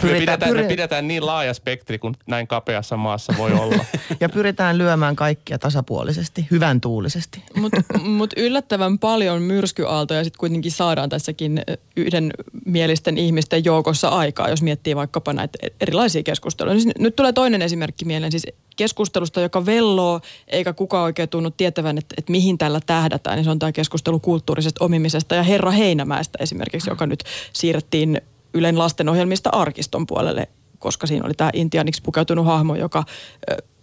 pyritään, 0.00 0.12
me, 0.12 0.18
pidetään, 0.18 0.50
pyri... 0.50 0.62
me 0.62 0.68
pidetään 0.68 1.08
niin 1.08 1.26
laaja 1.26 1.54
spektri 1.54 1.98
kuin 1.98 2.14
näin 2.26 2.46
kapeassa 2.46 2.96
maassa 2.96 3.34
voi 3.38 3.52
olla. 3.52 3.84
ja 4.20 4.28
pyritään 4.28 4.78
lyömään 4.78 5.16
kaikkia 5.16 5.58
tasapuolisesti, 5.58 6.46
hyvän 6.50 6.80
tuulisesti. 6.80 7.42
Mutta 7.56 7.82
mut 8.02 8.32
yllättävän 8.36 8.98
paljon 8.98 9.42
myrskyaaltoja 9.42 10.24
sitten 10.24 10.38
kuitenkin 10.38 10.72
saadaan 10.72 11.08
tässäkin 11.08 11.62
yhden 11.96 12.32
mielisten 12.66 13.18
ihmisten 13.18 13.64
joukossa 13.64 14.08
aikaa, 14.08 14.48
jos 14.50 14.62
miettii 14.62 14.96
vaikkapa 14.96 15.32
näitä 15.32 15.58
erilaisia 15.80 16.22
keskusteluja. 16.22 16.80
Siis 16.80 16.94
nyt 16.98 17.16
tulee 17.16 17.32
toinen 17.32 17.62
esimerkki 17.62 18.04
mieleen, 18.04 18.32
siis 18.32 18.46
keskustelusta, 18.76 19.40
joka 19.40 19.66
velloo, 19.66 20.20
eikä 20.48 20.72
kukaan 20.72 21.04
oikein 21.04 21.28
tunnu 21.28 21.50
tietävän, 21.50 21.98
että, 21.98 22.14
että 22.18 22.32
mihin 22.32 22.58
tällä 22.58 22.80
tähdätään, 22.86 23.36
niin 23.36 23.44
se 23.44 23.50
on 23.50 23.58
tämä 23.58 23.72
keskustelu 23.72 24.20
kulttuurisesta 24.20 24.84
omimisesta 24.84 25.34
ja 25.34 25.42
Herra 25.42 25.70
Heinämäestä 25.70 26.38
esimerkiksi, 26.40 26.90
joka 26.90 27.06
nyt 27.06 27.24
siirrettiin 27.52 28.20
Ylen 28.54 28.78
lastenohjelmista 28.78 29.50
arkiston 29.50 30.06
puolelle, 30.06 30.48
koska 30.78 31.06
siinä 31.06 31.26
oli 31.26 31.34
tämä 31.34 31.50
intianiksi 31.54 32.02
pukeutunut 32.02 32.46
hahmo, 32.46 32.74
joka 32.74 33.04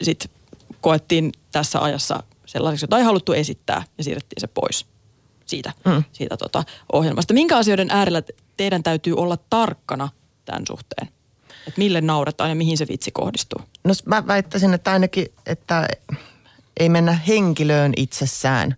sitten 0.01 0.31
koettiin 0.81 1.31
tässä 1.51 1.81
ajassa 1.81 2.23
sellaiseksi, 2.45 2.83
jota 2.83 2.97
ei 2.97 3.03
haluttu 3.03 3.33
esittää 3.33 3.83
ja 3.97 4.03
siirrettiin 4.03 4.41
se 4.41 4.47
pois 4.47 4.85
siitä, 5.45 5.71
mm. 5.85 6.03
siitä 6.11 6.37
tota 6.37 6.63
ohjelmasta. 6.93 7.33
Minkä 7.33 7.57
asioiden 7.57 7.91
äärellä 7.91 8.23
teidän 8.57 8.83
täytyy 8.83 9.13
olla 9.13 9.37
tarkkana 9.49 10.09
tämän 10.45 10.63
suhteen? 10.67 11.07
Että 11.67 11.77
mille 11.77 12.01
nauretaan 12.01 12.49
ja 12.49 12.55
mihin 12.55 12.77
se 12.77 12.87
vitsi 12.89 13.11
kohdistuu? 13.11 13.61
No 13.83 13.93
mä 14.05 14.27
väittäisin, 14.27 14.73
että 14.73 14.91
ainakin, 14.91 15.27
että 15.45 15.87
ei 16.79 16.89
mennä 16.89 17.13
henkilöön 17.13 17.93
itsessään 17.97 18.75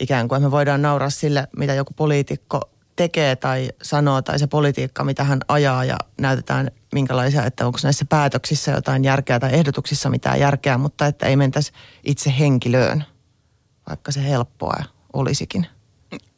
ikään 0.00 0.28
kuin. 0.28 0.42
Me 0.42 0.50
voidaan 0.50 0.82
nauraa 0.82 1.10
sille, 1.10 1.48
mitä 1.56 1.74
joku 1.74 1.92
poliitikko 1.96 2.70
tekee 2.96 3.36
tai 3.36 3.70
sanoo 3.82 4.22
tai 4.22 4.38
se 4.38 4.46
politiikka, 4.46 5.04
mitä 5.04 5.24
hän 5.24 5.40
ajaa 5.48 5.84
ja 5.84 5.96
näytetään 6.20 6.70
minkälaisia, 6.92 7.44
että 7.44 7.66
onko 7.66 7.78
näissä 7.82 8.04
päätöksissä 8.04 8.70
jotain 8.70 9.04
järkeä 9.04 9.40
tai 9.40 9.54
ehdotuksissa 9.54 10.10
mitään 10.10 10.40
järkeä, 10.40 10.78
mutta 10.78 11.06
että 11.06 11.26
ei 11.26 11.36
mentäisi 11.36 11.72
itse 12.04 12.34
henkilöön, 12.38 13.04
vaikka 13.88 14.12
se 14.12 14.24
helppoa 14.24 14.84
olisikin. 15.12 15.66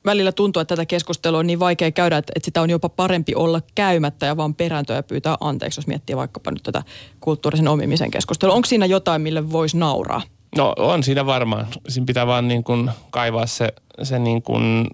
Välillä 0.05 0.33
tuntuu, 0.33 0.61
että 0.61 0.77
tätä 0.77 0.87
keskustelua 0.87 1.39
on 1.39 1.47
niin 1.47 1.61
vaikea 1.61 1.91
käydä, 1.91 2.17
että, 2.17 2.33
että 2.37 2.45
sitä 2.45 2.63
on 2.63 2.71
jopa 2.71 2.89
parempi 2.89 3.35
olla 3.35 3.61
käymättä 3.75 4.27
ja 4.27 4.37
vaan 4.37 4.55
perääntöä 4.55 4.97
ja 4.97 5.03
pyytää 5.03 5.37
anteeksi, 5.41 5.79
jos 5.79 5.87
miettii 5.87 6.17
vaikkapa 6.17 6.51
nyt 6.51 6.63
tätä 6.63 6.83
kulttuurisen 7.21 7.69
omimisen 7.69 8.11
keskustelua. 8.11 8.55
Onko 8.55 8.67
siinä 8.67 8.87
jotain, 8.87 9.23
mille 9.23 9.53
voisi 9.53 9.77
nauraa? 9.77 10.23
No 10.57 10.73
on 10.77 11.03
siinä 11.03 11.27
varmaan. 11.27 11.67
Siinä 11.89 12.07
pitää 12.07 12.27
vaan 12.27 12.49
niin 12.49 12.65
kuin 12.65 12.91
kaivaa 13.11 13.47
se, 13.47 13.69
se 14.03 14.19
niin 14.19 14.43
kuin, 14.43 14.87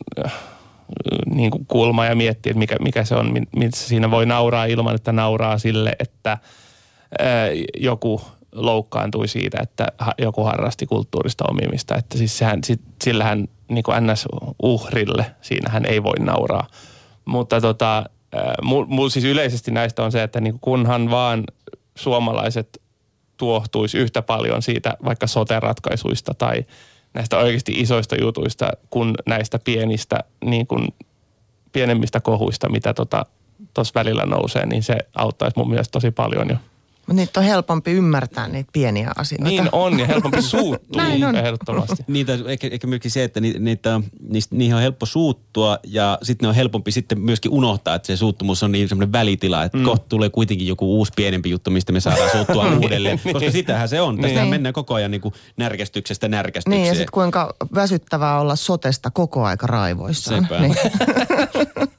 niin 1.31 1.51
kuin 1.51 1.67
kulma 1.67 2.07
ja 2.07 2.15
miettiä, 2.15 2.51
että 2.51 2.59
mikä, 2.59 2.77
mikä 2.81 3.05
se 3.05 3.15
on, 3.15 3.33
missä 3.57 3.89
siinä 3.89 4.11
voi 4.11 4.27
nauraa 4.27 4.65
ilman, 4.65 4.95
että 4.95 5.13
nauraa 5.13 5.59
sille, 5.59 5.97
että 5.99 6.39
joku 7.77 8.21
loukkaantui 8.53 9.29
siitä, 9.29 9.59
että 9.63 9.87
joku 10.19 10.45
harrasti 10.45 10.87
kulttuurista 10.87 11.45
omimista. 11.51 11.97
Että 11.97 12.19
siis 12.19 12.39
sehän, 12.39 12.65
sit, 12.65 12.81
sillähän 13.05 13.49
niin 13.69 13.83
kuin 13.83 13.97
NS-uhrille, 13.97 15.25
siinähän 15.41 15.85
ei 15.85 16.03
voi 16.03 16.19
nauraa. 16.19 16.67
Mutta 17.25 17.61
tota, 17.61 18.05
mulla 18.89 19.11
siis 19.11 19.25
yleisesti 19.25 19.71
näistä 19.71 20.03
on 20.03 20.13
se, 20.13 20.23
että 20.23 20.41
niin 20.41 20.59
kunhan 20.61 21.11
vaan 21.11 21.45
suomalaiset 21.95 22.83
tuohtuisi 23.37 23.99
yhtä 23.99 24.23
paljon 24.23 24.63
siitä 24.63 24.95
vaikka 25.05 25.27
sote-ratkaisuista 25.27 26.35
tai 26.35 26.65
näistä 27.15 27.39
oikeasti 27.39 27.73
isoista 27.73 28.17
jutuista 28.21 28.71
kuin 28.91 29.15
näistä 29.27 29.59
pienistä, 29.65 30.19
niin 30.45 30.67
kuin 30.67 30.89
pienemmistä 31.73 32.21
kohuista, 32.21 32.69
mitä 32.69 32.95
tuossa 32.95 33.25
tota, 33.75 33.95
välillä 33.95 34.27
nousee, 34.27 34.67
niin 34.67 34.83
se 34.83 34.97
auttaisi 35.15 35.59
mun 35.59 35.71
mielestä 35.71 35.93
tosi 35.93 36.11
paljon 36.11 36.49
jo. 36.49 36.57
Mutta 37.11 37.21
niitä 37.21 37.40
on 37.40 37.47
helpompi 37.47 37.93
ymmärtää 37.93 38.49
niitä 38.49 38.71
pieniä 38.73 39.11
asioita. 39.17 39.45
Niin 39.45 39.69
on 39.73 39.99
ja 39.99 40.07
helpompi 40.07 40.43
suuttua 40.43 41.02
Näin 41.02 41.25
on. 41.25 41.37
ehdottomasti. 41.37 42.05
Niitä, 42.07 42.38
eikä, 42.47 42.69
eikä 42.73 42.87
myöskin 42.87 43.11
se, 43.11 43.25
että 43.25 43.40
niitä, 43.40 44.00
niistä, 44.29 44.57
niihin 44.57 44.75
on 44.75 44.83
helppo 44.83 45.07
suuttua 45.07 45.79
ja 45.87 46.19
sitten 46.23 46.47
ne 46.47 46.49
on 46.49 46.55
helpompi 46.55 46.93
sitten 46.93 47.21
myöskin 47.21 47.52
unohtaa, 47.52 47.95
että 47.95 48.07
se 48.07 48.17
suuttumus 48.17 48.62
on 48.62 48.73
niin 48.73 48.88
semmoinen 48.88 49.12
välitila, 49.12 49.64
että 49.64 49.79
mm. 49.79 49.85
kohta 49.85 50.07
tulee 50.09 50.31
kuitenkin 50.31 50.67
joku 50.67 50.97
uusi 50.99 51.12
pienempi 51.17 51.50
juttu, 51.50 51.71
mistä 51.71 51.93
me 51.93 52.00
saadaan 52.00 52.31
suuttua 52.31 52.73
uudelleen. 52.83 53.19
Koska 53.19 53.38
niin. 53.38 53.52
sitähän 53.52 53.88
se 53.88 54.00
on. 54.00 54.17
Tästähän 54.17 54.45
niin. 54.45 54.50
mennään 54.50 54.73
koko 54.73 54.95
ajan 54.95 55.11
niin 55.11 55.21
kuin 55.21 55.35
närkästyksestä 55.57 56.29
närkästykseen. 56.29 56.83
Niin 56.83 56.88
ja 56.88 56.95
sitten 56.95 57.12
kuinka 57.12 57.55
väsyttävää 57.75 58.40
olla 58.40 58.57
sotesta 58.57 59.11
koko 59.11 59.45
aika 59.45 59.67
raivoissaan. 59.67 60.43
Sepä. 60.43 60.61
Niin. 60.61 60.76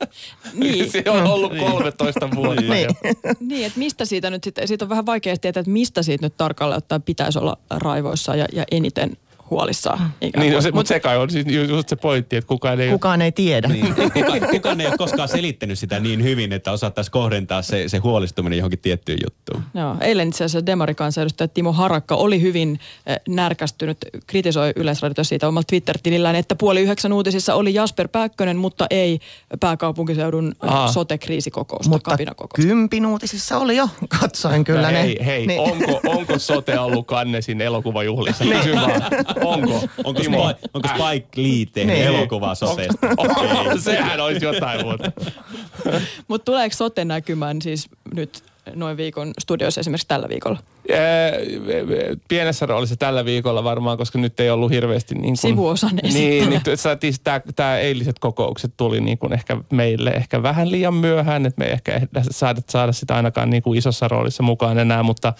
niin. 0.53 0.91
Se 0.91 1.03
on 1.07 1.27
ollut 1.27 1.53
13 1.57 2.29
vuotta. 2.35 2.61
niin, 2.61 2.87
niin 3.49 3.65
että 3.65 3.79
mistä 3.79 4.05
siitä 4.05 4.29
nyt 4.29 4.43
sitten, 4.43 4.67
siitä 4.67 4.85
on 4.85 4.89
vähän 4.89 5.05
vaikea 5.05 5.37
tietää, 5.37 5.59
että 5.61 5.71
mistä 5.71 6.03
siitä 6.03 6.25
nyt 6.25 6.37
tarkalleen 6.37 6.77
ottaen 6.77 7.01
pitäisi 7.01 7.39
olla 7.39 7.57
raivoissa 7.69 8.35
ja, 8.35 8.45
ja 8.53 8.63
eniten 8.71 9.17
huolissaan. 9.51 9.99
Mm. 9.99 10.39
Niin, 10.39 10.53
no 10.53 10.61
se, 10.61 10.71
mutta 10.71 10.87
se 10.87 10.99
kai 10.99 11.17
on 11.17 11.29
siis 11.29 11.45
just 11.69 11.89
se 11.89 11.95
pointti, 11.95 12.35
että 12.35 12.47
kukaan 12.47 12.81
ei... 12.81 12.89
Kukaan 12.89 13.21
ei 13.21 13.31
tiedä. 13.31 13.67
Niin. 13.67 13.95
Kukaan, 14.13 14.39
kukaan 14.51 14.81
ei 14.81 14.87
ole 14.87 14.97
koskaan 14.97 15.27
selittänyt 15.27 15.79
sitä 15.79 15.99
niin 15.99 16.23
hyvin, 16.23 16.53
että 16.53 16.71
osattaisiin 16.71 17.11
kohdentaa 17.11 17.61
se, 17.61 17.89
se 17.89 17.97
huolistuminen 17.97 18.57
johonkin 18.57 18.79
tiettyyn 18.79 19.17
juttuun. 19.23 19.63
Joo, 19.73 19.95
eilen 20.01 20.27
itse 20.27 20.43
asiassa 20.43 20.65
demarikansanedustaja 20.65 21.47
Timo 21.47 21.73
Harakka 21.73 22.15
oli 22.15 22.41
hyvin 22.41 22.79
äh, 23.09 23.15
närkästynyt, 23.29 23.97
kritisoi 24.27 24.73
Yleisradiota 24.75 25.23
siitä 25.23 25.47
omalla 25.47 25.65
Twitter-tilillään, 25.69 26.35
että 26.35 26.55
puoli 26.55 26.81
yhdeksän 26.81 27.13
uutisissa 27.13 27.55
oli 27.55 27.73
Jasper 27.73 28.07
Pääkkönen, 28.07 28.57
mutta 28.57 28.87
ei 28.89 29.19
pääkaupunkiseudun 29.59 30.55
Aa. 30.59 30.91
sote-kriisikokousta, 30.91 31.89
mutta 31.89 32.17
kympin 32.55 33.05
uutisissa 33.05 33.57
oli 33.57 33.75
jo, 33.75 33.89
katsoin 34.21 34.63
kyllä 34.63 34.81
no, 34.81 34.91
ne. 34.91 35.03
Hei, 35.03 35.17
hei, 35.25 35.47
niin. 35.47 35.59
onko, 35.59 36.01
onko 36.07 36.39
sote 36.39 36.79
ollut 36.79 37.07
kannesin 37.07 37.61
elokuvajuhlissa? 37.61 38.43
Kysy 38.43 38.75
vaan. 38.75 38.91
Onko? 39.45 39.73
Onko, 40.03 40.21
Timo? 40.21 40.49
Spike, 40.49 40.69
onko 40.73 40.87
Spike 40.87 41.41
Lee 41.41 41.65
tehnyt 41.73 41.95
niin. 41.95 42.07
elokuvaa 42.07 42.55
soteesta? 42.55 43.07
Sehän 43.79 44.19
olisi 44.19 44.45
jotain 44.45 44.85
muuta. 44.85 45.11
Mutta 46.27 46.45
tuleeko 46.45 46.75
sote 46.75 47.05
näkymään 47.05 47.61
siis 47.61 47.89
nyt 48.15 48.43
noin 48.75 48.97
viikon 48.97 49.33
studioissa 49.39 49.81
esimerkiksi 49.81 50.07
tällä 50.07 50.29
viikolla? 50.29 50.59
Pienessä 52.27 52.65
roolissa 52.65 52.95
tällä 52.95 53.25
viikolla 53.25 53.63
varmaan, 53.63 53.97
koska 53.97 54.19
nyt 54.19 54.39
ei 54.39 54.49
ollut 54.49 54.71
hirveästi 54.71 55.15
niin 55.15 55.23
kuin, 55.23 55.37
Sivuosan 55.37 55.95
Niin, 56.13 56.49
niin 56.49 56.61
tämä 57.55 57.77
eiliset 57.77 58.19
kokoukset 58.19 58.73
tuli 58.77 59.01
niin 59.01 59.17
kuin 59.17 59.33
ehkä 59.33 59.57
meille 59.71 60.09
ehkä 60.09 60.43
vähän 60.43 60.71
liian 60.71 60.93
myöhään, 60.93 61.45
että 61.45 61.59
me 61.59 61.65
ei 61.65 61.71
ehkä 61.71 62.01
saada, 62.31 62.61
saada 62.69 62.91
sitä 62.91 63.15
ainakaan 63.15 63.49
niin 63.49 63.63
kuin 63.63 63.77
isossa 63.77 64.07
roolissa 64.07 64.43
mukaan 64.43 64.79
enää, 64.79 65.03
mutta 65.03 65.33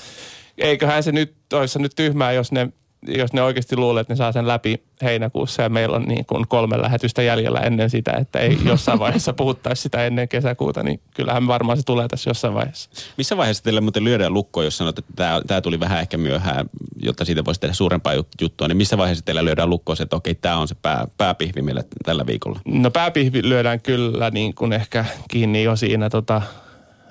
eiköhän 0.57 1.03
se 1.03 1.11
nyt 1.11 1.35
olisi 1.53 1.79
nyt 1.79 1.91
tyhmää, 1.95 2.31
jos 2.31 2.51
ne 2.51 2.69
jos 3.07 3.33
ne 3.33 3.41
oikeasti 3.41 3.77
luulee, 3.77 4.01
että 4.01 4.13
ne 4.13 4.17
saa 4.17 4.31
sen 4.31 4.47
läpi 4.47 4.83
heinäkuussa 5.01 5.61
ja 5.61 5.69
meillä 5.69 5.95
on 5.95 6.03
niin 6.03 6.25
kuin 6.25 6.47
kolme 6.47 6.81
lähetystä 6.81 7.21
jäljellä 7.21 7.59
ennen 7.59 7.89
sitä, 7.89 8.11
että 8.11 8.39
ei 8.39 8.57
jossain 8.65 8.99
vaiheessa 8.99 9.33
puhuttaisi 9.33 9.81
sitä 9.81 10.05
ennen 10.05 10.27
kesäkuuta, 10.27 10.83
niin 10.83 10.99
kyllähän 11.13 11.47
varmaan 11.47 11.77
se 11.77 11.83
tulee 11.83 12.07
tässä 12.07 12.29
jossain 12.29 12.53
vaiheessa. 12.53 12.89
Missä 13.17 13.37
vaiheessa 13.37 13.63
teille 13.63 13.81
muuten 13.81 14.03
lyödään 14.03 14.33
lukkoon, 14.33 14.65
jos 14.65 14.77
sanot, 14.77 14.99
että 14.99 15.13
tämä, 15.15 15.41
tämä 15.47 15.61
tuli 15.61 15.79
vähän 15.79 15.99
ehkä 15.99 16.17
myöhään, 16.17 16.69
jotta 17.03 17.25
siitä 17.25 17.45
voisi 17.45 17.59
tehdä 17.59 17.73
suurempaa 17.73 18.13
juttua, 18.41 18.67
niin 18.67 18.77
missä 18.77 18.97
vaiheessa 18.97 19.25
teillä 19.25 19.45
lyödään 19.45 19.69
lukkoon 19.69 19.97
se, 19.97 20.03
että 20.03 20.15
okei, 20.15 20.35
tämä 20.35 20.57
on 20.57 20.67
se 20.67 20.75
pää, 20.81 21.07
pääpihvi 21.17 21.61
meille 21.61 21.85
tällä 22.05 22.25
viikolla? 22.25 22.59
No 22.65 22.91
pääpihvi 22.91 23.41
lyödään 23.43 23.81
kyllä 23.81 24.29
niin 24.29 24.55
kuin 24.55 24.73
ehkä 24.73 25.05
kiinni 25.29 25.63
jo 25.63 25.75
siinä 25.75 26.09
tota, 26.09 26.41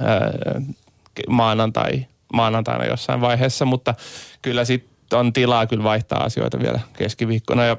ää, 0.01 0.61
maanantai, 1.29 2.07
maanantaina 2.33 2.85
jossain 2.85 3.21
vaiheessa, 3.21 3.65
mutta 3.65 3.95
kyllä 4.43 4.65
sitten 4.65 4.90
on 5.13 5.33
tilaa 5.33 5.67
kyllä 5.67 5.85
vaihtaa 5.85 6.25
asioita 6.25 6.59
vielä 6.59 6.81
keskiviikkona 6.93 7.65
ja 7.65 7.77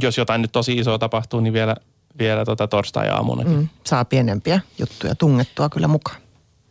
jos 0.00 0.18
jotain 0.18 0.42
nyt 0.42 0.52
tosi 0.52 0.78
isoa 0.78 0.98
tapahtuu, 0.98 1.40
niin 1.40 1.52
vielä, 1.52 1.76
vielä 2.18 2.44
tota 2.44 2.68
torstai-aamunakin. 2.68 3.52
Mm, 3.52 3.68
saa 3.84 4.04
pienempiä 4.04 4.60
juttuja 4.78 5.14
tungettua 5.14 5.68
kyllä 5.68 5.88
mukaan. 5.88 6.16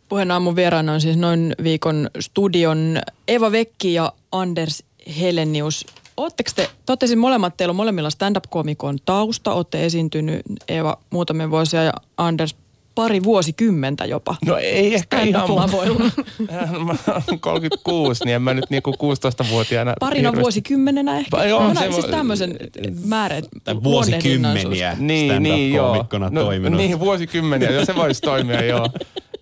Puheen 0.08 0.30
aamun 0.30 0.56
vieraana 0.56 0.92
on 0.92 1.00
siis 1.00 1.16
noin 1.16 1.54
viikon 1.62 2.10
studion 2.20 2.98
Eva 3.28 3.52
Vekki 3.52 3.94
ja 3.94 4.12
Anders 4.32 4.84
Helenius. 5.20 5.86
Oletteko 6.16 6.50
te, 6.56 6.70
totesin 6.86 7.18
molemmat, 7.18 7.56
teillä 7.56 7.72
on 7.72 7.76
molemmilla 7.76 8.10
stand-up-komikon 8.10 8.98
tausta, 9.04 9.52
olette 9.52 9.84
esiintynyt 9.84 10.42
Eeva 10.68 10.98
muutamia 11.10 11.50
vuosia 11.50 11.82
ja 11.82 11.92
Anders 12.16 12.56
pari 12.96 13.22
vuosikymmentä 13.22 14.04
jopa. 14.04 14.36
No 14.46 14.56
ei 14.56 14.94
ehkä 14.94 15.20
ihan. 15.20 15.50
Mä 16.86 16.94
36, 17.40 18.24
niin 18.24 18.34
en 18.34 18.42
mä 18.42 18.54
nyt 18.54 18.70
niinku 18.70 18.90
16-vuotiaana. 18.92 19.94
Parina 20.00 20.28
hirveästi. 20.28 20.42
vuosikymmenenä 20.42 21.18
ehkä. 21.18 21.30
Pa, 21.30 21.44
joo, 21.44 21.68
no, 21.68 21.74
se 21.74 21.92
siis 21.92 22.06
tämmöisen 22.06 22.56
määrän. 23.04 23.42
Tai 23.64 23.82
vuosikymmeniä 23.82 24.96
niin, 24.98 25.42
niin, 25.42 25.72
joo. 25.72 26.06
No, 26.30 26.44
toiminut. 26.44 26.80
Niin, 26.80 27.00
vuosikymmeniä. 27.00 27.70
Joo, 27.70 27.84
se 27.84 27.96
voisi 27.96 28.20
toimia, 28.20 28.64
joo. 28.64 28.90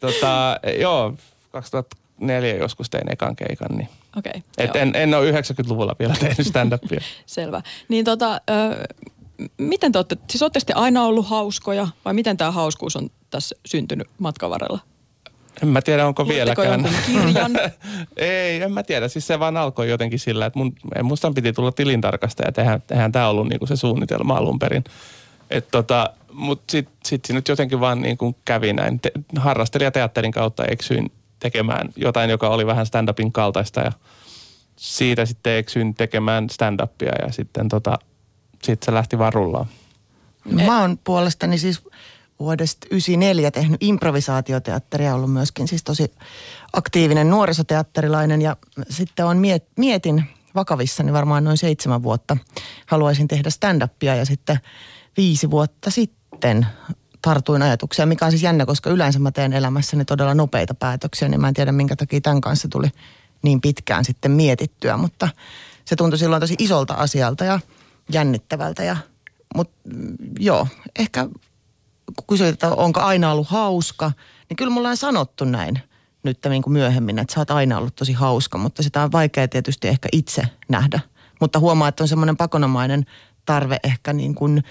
Tota, 0.00 0.60
joo, 0.80 1.14
2004 1.50 2.54
joskus 2.56 2.90
tein 2.90 3.12
ekan 3.12 3.36
keikan, 3.36 3.76
niin 3.76 3.88
Okei. 4.16 4.32
Okay, 4.36 4.42
Et 4.58 4.76
en, 4.76 4.92
en 4.94 5.14
ole 5.14 5.30
90-luvulla 5.30 5.96
vielä 5.98 6.14
tehnyt 6.20 6.46
stand-upia. 6.46 7.00
Selvä. 7.26 7.62
Niin 7.88 8.04
tota, 8.04 8.40
ö, 8.50 8.84
miten 9.58 9.92
te 9.92 9.98
olette, 9.98 10.16
siis 10.30 10.42
olette 10.42 10.72
aina 10.74 11.04
ollut 11.04 11.28
hauskoja 11.28 11.88
vai 12.04 12.14
miten 12.14 12.36
tämä 12.36 12.50
hauskuus 12.50 12.96
on 12.96 13.10
tässä 13.30 13.56
syntynyt 13.66 14.08
matkan 14.18 14.50
varrella? 14.50 14.78
En 15.62 15.68
mä 15.68 15.82
tiedä, 15.82 16.06
onko 16.06 16.22
Luutteko 16.22 16.62
vieläkään. 16.62 16.88
kirjan? 17.06 17.52
Ei, 18.16 18.62
en 18.62 18.72
mä 18.72 18.82
tiedä. 18.82 19.08
Siis 19.08 19.26
se 19.26 19.38
vaan 19.38 19.56
alkoi 19.56 19.90
jotenkin 19.90 20.18
sillä, 20.18 20.46
että 20.46 20.58
mun, 20.58 20.72
musta 21.02 21.32
piti 21.34 21.52
tulla 21.52 21.72
tilintarkastaja. 21.72 22.52
Eihän, 22.58 22.82
eihän 22.90 23.12
tämä 23.12 23.28
ollut 23.28 23.48
niinku 23.48 23.66
se 23.66 23.76
suunnitelma 23.76 24.36
alun 24.36 24.58
perin. 24.58 24.84
Et 25.50 25.68
tota, 25.70 26.10
Mutta 26.32 26.72
sitten 26.72 26.94
sit 27.04 27.24
se 27.24 27.32
nyt 27.32 27.48
jotenkin 27.48 27.80
vaan 27.80 28.02
niinku 28.02 28.36
kävi 28.44 28.72
näin. 28.72 29.00
Te, 29.00 29.12
harrastelijateatterin 29.36 30.32
kautta 30.32 30.64
eksyin 30.64 31.12
tekemään 31.40 31.88
jotain, 31.96 32.30
joka 32.30 32.48
oli 32.48 32.66
vähän 32.66 32.86
stand-upin 32.86 33.32
kaltaista 33.32 33.80
ja 33.80 33.92
siitä 34.76 35.26
sitten 35.26 35.56
eksyin 35.56 35.94
tekemään 35.94 36.46
stand-upia 36.50 37.26
ja 37.26 37.32
sitten 37.32 37.68
tota, 37.68 37.98
sit 38.64 38.82
se 38.82 38.94
lähti 38.94 39.18
varullaan. 39.18 39.66
No, 40.44 40.64
mä 40.64 40.80
oon 40.80 40.98
puolestani 40.98 41.58
siis 41.58 41.82
vuodesta 42.40 42.86
94 42.90 43.50
tehnyt 43.50 43.82
improvisaatioteatteria, 43.82 45.14
ollut 45.14 45.32
myöskin 45.32 45.68
siis 45.68 45.84
tosi 45.84 46.12
aktiivinen 46.72 47.30
nuorisoteatterilainen 47.30 48.42
ja 48.42 48.56
sitten 48.90 49.26
on 49.26 49.36
miet, 49.36 49.64
mietin 49.76 50.24
vakavissani 50.54 51.12
varmaan 51.12 51.44
noin 51.44 51.56
seitsemän 51.56 52.02
vuotta. 52.02 52.36
Haluaisin 52.86 53.28
tehdä 53.28 53.50
stand-upia 53.50 54.16
ja 54.16 54.24
sitten 54.24 54.58
viisi 55.16 55.50
vuotta 55.50 55.90
sitten 55.90 56.66
tartuin 57.22 57.62
ajatuksia, 57.62 58.06
mikä 58.06 58.24
on 58.24 58.30
siis 58.30 58.42
jännä, 58.42 58.66
koska 58.66 58.90
yleensä 58.90 59.18
mä 59.18 59.30
teen 59.30 59.52
elämässäni 59.52 60.04
todella 60.04 60.34
nopeita 60.34 60.74
päätöksiä, 60.74 61.28
niin 61.28 61.40
mä 61.40 61.48
en 61.48 61.54
tiedä 61.54 61.72
minkä 61.72 61.96
takia 61.96 62.20
tämän 62.20 62.40
kanssa 62.40 62.68
tuli 62.68 62.88
niin 63.42 63.60
pitkään 63.60 64.04
sitten 64.04 64.30
mietittyä, 64.30 64.96
mutta 64.96 65.28
se 65.84 65.96
tuntui 65.96 66.18
silloin 66.18 66.40
tosi 66.40 66.54
isolta 66.58 66.94
asialta 66.94 67.44
ja 67.44 67.60
jännittävältä. 68.12 68.84
Ja, 68.84 68.96
mutta 69.54 69.90
joo, 70.38 70.66
ehkä 70.98 71.26
kun 72.16 72.26
kysyit, 72.28 72.52
että 72.52 72.68
onko 72.74 73.00
aina 73.00 73.32
ollut 73.32 73.48
hauska, 73.48 74.12
niin 74.48 74.56
kyllä 74.56 74.70
mulla 74.70 74.88
on 74.88 74.96
sanottu 74.96 75.44
näin 75.44 75.80
nyt 76.22 76.38
niin 76.48 76.62
kuin 76.62 76.72
myöhemmin, 76.72 77.18
että 77.18 77.34
sä 77.34 77.40
oot 77.40 77.50
aina 77.50 77.78
ollut 77.78 77.96
tosi 77.96 78.12
hauska, 78.12 78.58
mutta 78.58 78.82
sitä 78.82 79.02
on 79.02 79.12
vaikea 79.12 79.48
tietysti 79.48 79.88
ehkä 79.88 80.08
itse 80.12 80.42
nähdä. 80.68 81.00
Mutta 81.40 81.58
huomaa, 81.58 81.88
että 81.88 82.04
on 82.04 82.08
semmoinen 82.08 82.36
pakonomainen 82.36 83.06
tarve 83.46 83.76
ehkä 83.84 84.12
niin 84.12 84.34
kuin, 84.34 84.64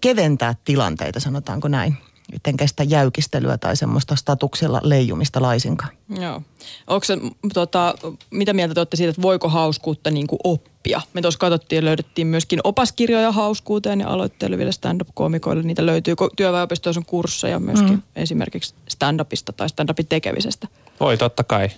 keventää 0.00 0.54
tilanteita, 0.64 1.20
sanotaanko 1.20 1.68
näin. 1.68 1.96
Etten 2.32 2.56
kestä 2.56 2.82
jäykistelyä 2.82 3.58
tai 3.58 3.76
semmoista 3.76 4.16
statuksella 4.16 4.80
leijumista 4.82 5.42
laisinkaan. 5.42 5.90
Joo. 6.20 6.42
Onko 6.86 7.04
se, 7.04 7.18
tota, 7.54 7.94
mitä 8.30 8.52
mieltä 8.52 8.74
te 8.74 8.80
olette 8.80 8.96
siitä, 8.96 9.10
että 9.10 9.22
voiko 9.22 9.48
hauskuutta 9.48 10.10
niin 10.10 10.26
kuin 10.26 10.40
oppia? 10.44 11.00
Me 11.12 11.22
tuossa 11.22 11.38
katsottiin 11.38 11.76
ja 11.76 11.84
löydettiin 11.84 12.26
myöskin 12.26 12.60
opaskirjoja 12.64 13.32
hauskuuteen 13.32 14.00
ja 14.00 14.08
aloitteleville 14.08 14.72
stand-up-koomikoille. 14.72 15.62
Niitä 15.62 15.86
löytyy. 15.86 16.14
Työväenopistoissa 16.36 17.00
on 17.00 17.04
kursseja 17.04 17.60
myöskin 17.60 17.90
mm. 17.90 18.02
esimerkiksi 18.16 18.74
stand-upista 18.88 19.52
tai 19.56 19.68
stand-upin 19.68 20.06
tekemisestä. 20.08 20.68
Voi, 21.00 21.16
totta 21.16 21.44
kai. 21.44 21.68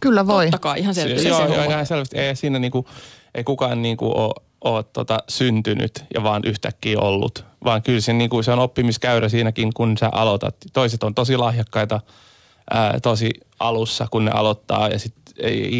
Kyllä 0.00 0.26
voi. 0.26 0.44
Totta 0.44 0.58
kai, 0.58 0.80
ihan 0.80 0.94
selvästi. 0.94 1.28
Joo, 1.28 1.46
Se 1.46 1.54
joo, 1.54 1.64
ihan 1.64 1.86
selvästi. 1.86 2.18
Ei 2.18 2.36
siinä 2.36 2.58
niinku, 2.58 2.86
ei 3.34 3.44
kukaan 3.44 3.82
niinku 3.82 4.12
ole, 4.14 4.34
ole 4.64 4.82
tota 4.82 5.18
syntynyt 5.28 6.04
ja 6.14 6.22
vaan 6.22 6.42
yhtäkkiä 6.46 6.98
ollut, 6.98 7.44
vaan 7.64 7.82
kyllä 7.82 8.00
se, 8.00 8.12
niinku, 8.12 8.42
se 8.42 8.52
on 8.52 8.58
oppimiskäyrä 8.58 9.28
siinäkin, 9.28 9.72
kun 9.74 9.98
sä 9.98 10.08
aloitat. 10.12 10.56
Toiset 10.72 11.02
on 11.02 11.14
tosi 11.14 11.36
lahjakkaita 11.36 12.00
ää, 12.70 13.00
tosi 13.00 13.30
alussa, 13.58 14.06
kun 14.10 14.24
ne 14.24 14.30
aloittaa 14.30 14.88
ja 14.88 14.98
sitten 14.98 15.22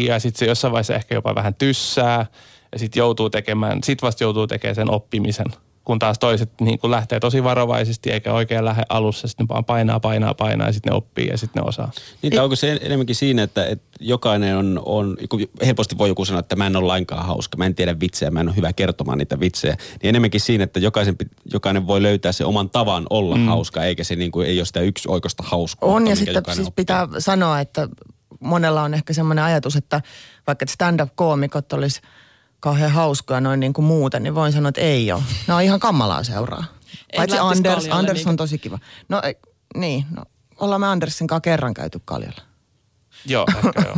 ja 0.05 0.19
sit 0.19 0.35
se 0.35 0.45
jossain 0.45 0.71
vaiheessa 0.71 0.95
ehkä 0.95 1.15
jopa 1.15 1.35
vähän 1.35 1.55
tyssää 1.55 2.25
ja 2.71 2.79
sitten 2.79 3.01
joutuu 3.01 3.29
tekemään, 3.29 3.83
sit 3.83 4.01
vasta 4.01 4.23
joutuu 4.23 4.47
tekemään 4.47 4.75
sen 4.75 4.91
oppimisen. 4.91 5.45
Kun 5.85 5.99
taas 5.99 6.19
toiset 6.19 6.49
niin 6.61 6.79
kun 6.79 6.91
lähtee 6.91 7.19
tosi 7.19 7.43
varovaisesti 7.43 8.11
eikä 8.11 8.33
oikein 8.33 8.65
lähde 8.65 8.83
alussa, 8.89 9.27
sitten 9.27 9.47
vaan 9.47 9.65
painaa, 9.65 9.99
painaa, 9.99 10.33
painaa 10.33 10.67
ja 10.67 10.73
sitten 10.73 10.91
ne 10.91 10.97
oppii 10.97 11.27
ja 11.27 11.37
sitten 11.37 11.63
ne 11.63 11.69
osaa. 11.69 11.91
Niin, 12.21 12.41
onko 12.41 12.55
se 12.55 12.79
enemmänkin 12.81 13.15
siinä, 13.15 13.43
että, 13.43 13.65
että 13.65 13.97
jokainen 13.99 14.57
on, 14.57 14.81
on, 14.85 15.17
helposti 15.65 15.97
voi 15.97 16.09
joku 16.09 16.25
sanoa, 16.25 16.39
että 16.39 16.55
mä 16.55 16.67
en 16.67 16.75
ole 16.75 16.85
lainkaan 16.85 17.25
hauska, 17.25 17.57
mä 17.57 17.65
en 17.65 17.75
tiedä 17.75 17.99
vitsejä, 17.99 18.31
mä 18.31 18.39
en 18.39 18.47
ole 18.47 18.55
hyvä 18.55 18.73
kertomaan 18.73 19.17
niitä 19.17 19.39
vitsejä. 19.39 19.77
Niin 20.01 20.09
enemmänkin 20.09 20.41
siinä, 20.41 20.63
että 20.63 20.79
jokaisen, 20.79 21.15
jokainen 21.53 21.87
voi 21.87 22.01
löytää 22.01 22.31
se 22.31 22.45
oman 22.45 22.69
tavan 22.69 23.05
olla 23.09 23.35
mm. 23.35 23.45
hauska, 23.45 23.83
eikä 23.83 24.03
se 24.03 24.15
niin 24.15 24.31
kuin, 24.31 24.47
ei 24.47 24.59
ole 24.59 24.65
sitä 24.65 24.79
yksi 24.79 25.09
oikosta 25.09 25.43
hauskuutta. 25.47 25.95
On 25.95 26.07
ja 26.07 26.15
sitten 26.15 26.43
siis 26.45 26.67
oppii. 26.67 26.83
pitää 26.83 27.07
sanoa, 27.19 27.59
että 27.59 27.87
monella 28.39 28.83
on 28.83 28.93
ehkä 28.93 29.13
semmoinen 29.13 29.43
ajatus, 29.43 29.75
että 29.75 30.01
vaikka 30.47 30.65
stand-up-koomikot 30.69 31.73
olisi 31.73 32.01
kauhean 32.63 32.91
hauskoja 32.91 33.41
noin 33.41 33.59
niin 33.59 33.73
kuin 33.73 33.85
muuten, 33.85 34.23
niin 34.23 34.35
voin 34.35 34.53
sanoa, 34.53 34.69
että 34.69 34.81
ei 34.81 35.11
ole. 35.11 35.23
Ne 35.47 35.53
on 35.53 35.61
ihan 35.61 35.79
kammalaa 35.79 36.23
seuraa. 36.23 36.63
En 37.13 37.17
Paitsi 37.17 37.37
Anders, 37.37 37.87
Anders 37.91 38.19
on 38.19 38.25
niinkö? 38.25 38.43
tosi 38.43 38.57
kiva. 38.57 38.79
No 39.09 39.21
ei, 39.23 39.35
niin, 39.77 40.05
no 40.15 40.23
ollaan 40.59 40.81
me 40.81 40.87
Andersin 40.87 41.27
kanssa 41.27 41.41
kerran 41.41 41.73
käyty 41.73 42.01
kaljalla. 42.05 42.41
Joo, 43.25 43.45
ehkä 43.57 43.81
joo. 43.85 43.97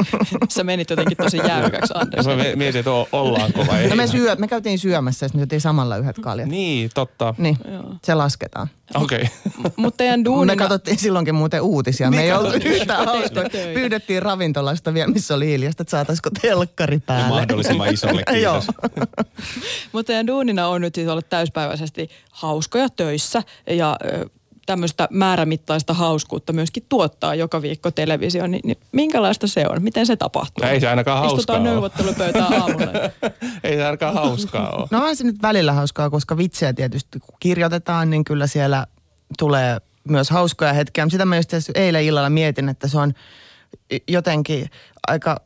Sä 0.48 0.64
menit 0.64 0.90
jotenkin 0.90 1.16
tosi 1.16 1.36
jäykäksi, 1.36 1.92
Anders. 1.96 2.26
Mä 2.26 2.32
mietin, 2.56 2.78
että 2.78 2.90
ollaanko 3.12 3.66
vai 3.66 3.82
ei. 3.82 3.88
No 3.90 3.96
me, 3.96 4.06
syö, 4.06 4.36
me 4.36 4.48
käytiin 4.48 4.78
syömässä 4.78 5.24
ja 5.24 5.28
sitten 5.28 5.38
me 5.38 5.42
syötiin 5.42 5.60
samalla 5.60 5.96
yhdet 5.96 6.16
kaljat. 6.18 6.48
Niin, 6.48 6.90
totta. 6.94 7.34
Niin, 7.38 7.58
se 8.04 8.14
lasketaan. 8.14 8.68
Okei. 8.94 9.22
Okay. 9.56 9.70
Mutta 9.76 9.96
teidän 9.96 10.20
Me 10.20 10.24
duunina... 10.24 10.56
katsottiin 10.56 10.98
silloinkin 10.98 11.34
muuten 11.34 11.60
uutisia. 11.62 12.10
Me 12.10 12.22
ei 12.22 12.32
oltu 12.32 12.56
yhtään 12.64 13.06
hauskoja. 13.06 13.48
Pyydettiin 13.74 14.22
ravintolasta 14.22 14.94
vielä, 14.94 15.12
missä 15.12 15.34
oli 15.34 15.46
hiljasta, 15.46 15.82
että 15.82 15.90
saataisiko 15.90 16.30
telkkari 16.42 16.94
Ja 16.96 17.00
päälle. 17.06 17.28
mahdollisimman 17.28 17.94
isolle 17.94 18.22
Joo. 18.42 18.60
kiitos. 18.60 18.76
Mutta 19.92 20.06
teidän 20.06 20.26
duunina 20.26 20.68
on 20.68 20.80
nyt 20.80 20.94
siis 20.94 21.08
olla 21.08 21.22
täyspäiväisesti 21.22 22.10
hauskoja 22.30 22.88
töissä 22.88 23.42
ja 23.70 23.96
tämmöistä 24.66 25.08
määrämittaista 25.10 25.94
hauskuutta 25.94 26.52
myöskin 26.52 26.86
tuottaa 26.88 27.34
joka 27.34 27.62
viikko 27.62 27.90
televisio. 27.90 28.46
Niin, 28.46 28.60
niin 28.64 28.78
minkälaista 28.92 29.46
se 29.46 29.64
on? 29.68 29.82
Miten 29.82 30.06
se 30.06 30.16
tapahtuu? 30.16 30.66
Ei 30.66 30.80
se 30.80 30.88
ainakaan 30.88 31.18
hauskaa 31.18 31.38
Istutaan 31.38 31.60
ole. 31.60 31.70
neuvottelupöytään 31.70 32.52
aamulla. 32.52 32.92
Ei 33.64 33.76
se 33.76 33.84
ainakaan 33.84 34.14
hauskaa 34.14 34.70
ole. 34.70 34.86
No 34.90 35.06
on 35.06 35.16
se 35.16 35.24
nyt 35.24 35.42
välillä 35.42 35.72
hauskaa, 35.72 36.10
koska 36.10 36.36
vitsejä 36.36 36.72
tietysti 36.72 37.20
kun 37.20 37.36
kirjoitetaan, 37.40 38.10
niin 38.10 38.24
kyllä 38.24 38.46
siellä 38.46 38.86
tulee 39.38 39.78
myös 40.08 40.30
hauskoja 40.30 40.72
hetkiä. 40.72 41.06
Sitä 41.10 41.24
mä 41.24 41.36
just 41.36 41.52
eilen 41.74 42.04
illalla 42.04 42.30
mietin, 42.30 42.68
että 42.68 42.88
se 42.88 42.98
on 42.98 43.12
jotenkin 44.08 44.70
aika 45.08 45.36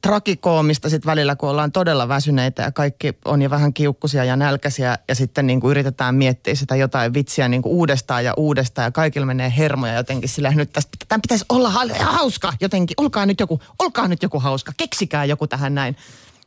trakikoomista 0.00 0.88
sit 0.88 1.06
välillä, 1.06 1.36
kun 1.36 1.48
ollaan 1.48 1.72
todella 1.72 2.08
väsyneitä 2.08 2.62
ja 2.62 2.72
kaikki 2.72 3.18
on 3.24 3.42
jo 3.42 3.50
vähän 3.50 3.74
kiukkusia 3.74 4.24
ja 4.24 4.36
nälkäisiä 4.36 4.98
ja 5.08 5.14
sitten 5.14 5.46
niin 5.46 5.60
kuin 5.60 5.70
yritetään 5.70 6.14
miettiä 6.14 6.54
sitä 6.54 6.76
jotain 6.76 7.14
vitsiä 7.14 7.48
niin 7.48 7.62
kuin 7.62 7.72
uudestaan 7.72 8.24
ja 8.24 8.34
uudestaan 8.36 8.84
ja 8.84 8.90
kaikilla 8.90 9.26
menee 9.26 9.52
hermoja 9.58 9.94
jotenkin 9.94 10.28
sillä 10.28 10.50
nyt 10.50 10.72
tästä, 10.72 10.90
tämän 11.08 11.22
pitäisi 11.22 11.44
olla 11.48 11.70
ha- 11.70 11.86
hauska 12.00 12.52
jotenkin, 12.60 12.94
olkaa 12.96 13.26
nyt 13.26 13.40
joku, 13.40 13.60
olkaa 13.78 14.08
nyt 14.08 14.22
joku 14.22 14.38
hauska, 14.40 14.72
keksikää 14.76 15.24
joku 15.24 15.46
tähän 15.46 15.74
näin. 15.74 15.96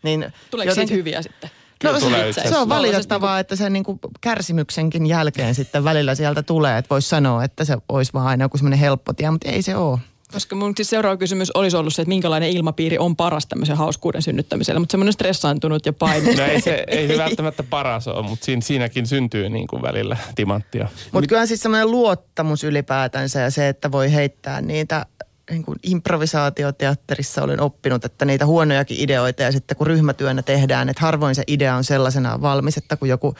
Niin 0.03 0.33
Tuleeko 0.51 0.73
siitä 0.73 0.93
hyviä 0.93 1.21
sitten? 1.21 1.49
No, 1.83 1.99
se, 1.99 2.49
se 2.49 2.57
on 2.57 2.69
valitettavaa, 2.69 3.39
että 3.39 3.55
se 3.55 3.69
niinku 3.69 3.99
kärsimyksenkin 4.21 5.05
jälkeen 5.05 5.55
sitten 5.55 5.83
välillä 5.83 6.15
sieltä 6.15 6.43
tulee. 6.43 6.77
Että 6.77 6.89
voisi 6.89 7.09
sanoa, 7.09 7.43
että 7.43 7.65
se 7.65 7.77
olisi 7.89 8.13
vaan 8.13 8.27
aina 8.27 8.45
joku 8.45 8.57
semmoinen 8.57 8.79
helppo 8.79 9.13
tie, 9.13 9.31
mutta 9.31 9.49
ei 9.49 9.61
se 9.61 9.75
ole. 9.75 9.99
Koska 10.33 10.55
mun 10.55 10.73
siis 10.75 10.89
seuraava 10.89 11.17
kysymys 11.17 11.51
olisi 11.51 11.77
ollut 11.77 11.93
se, 11.93 12.01
että 12.01 12.09
minkälainen 12.09 12.49
ilmapiiri 12.49 12.97
on 12.97 13.15
paras 13.15 13.45
tämmöisen 13.45 13.77
hauskuuden 13.77 14.21
synnyttämiselle. 14.21 14.79
Mutta 14.79 14.91
semmoinen 14.91 15.13
stressaantunut 15.13 15.85
ja 15.85 15.93
paineistunut. 15.93 16.37
No 16.37 16.45
ei 16.45 16.61
se, 16.61 16.83
ei 16.87 17.07
se 17.07 17.17
välttämättä 17.17 17.63
paras 17.63 18.07
ole, 18.07 18.27
mutta 18.27 18.45
siinä, 18.45 18.61
siinäkin 18.61 19.07
syntyy 19.07 19.49
niin 19.49 19.67
kuin 19.67 19.81
välillä 19.81 20.17
timanttia. 20.35 20.87
Mutta 21.11 21.27
kyllähän 21.27 21.47
siis 21.47 21.61
semmoinen 21.61 21.91
luottamus 21.91 22.63
ylipäätänsä 22.63 23.39
ja 23.39 23.51
se, 23.51 23.67
että 23.69 23.91
voi 23.91 24.13
heittää 24.13 24.61
niitä 24.61 25.05
niin 25.49 25.63
kuin 25.63 25.79
improvisaatioteatterissa 25.83 27.43
olen 27.43 27.61
oppinut, 27.61 28.05
että 28.05 28.25
niitä 28.25 28.45
huonojakin 28.45 28.99
ideoita 28.99 29.43
ja 29.43 29.51
sitten 29.51 29.77
kun 29.77 29.87
ryhmätyönä 29.87 30.41
tehdään, 30.41 30.89
että 30.89 31.01
harvoin 31.01 31.35
se 31.35 31.43
idea 31.47 31.75
on 31.75 31.83
sellaisena 31.83 32.41
valmis, 32.41 32.77
että 32.77 32.97
kun 32.97 33.09
joku 33.09 33.35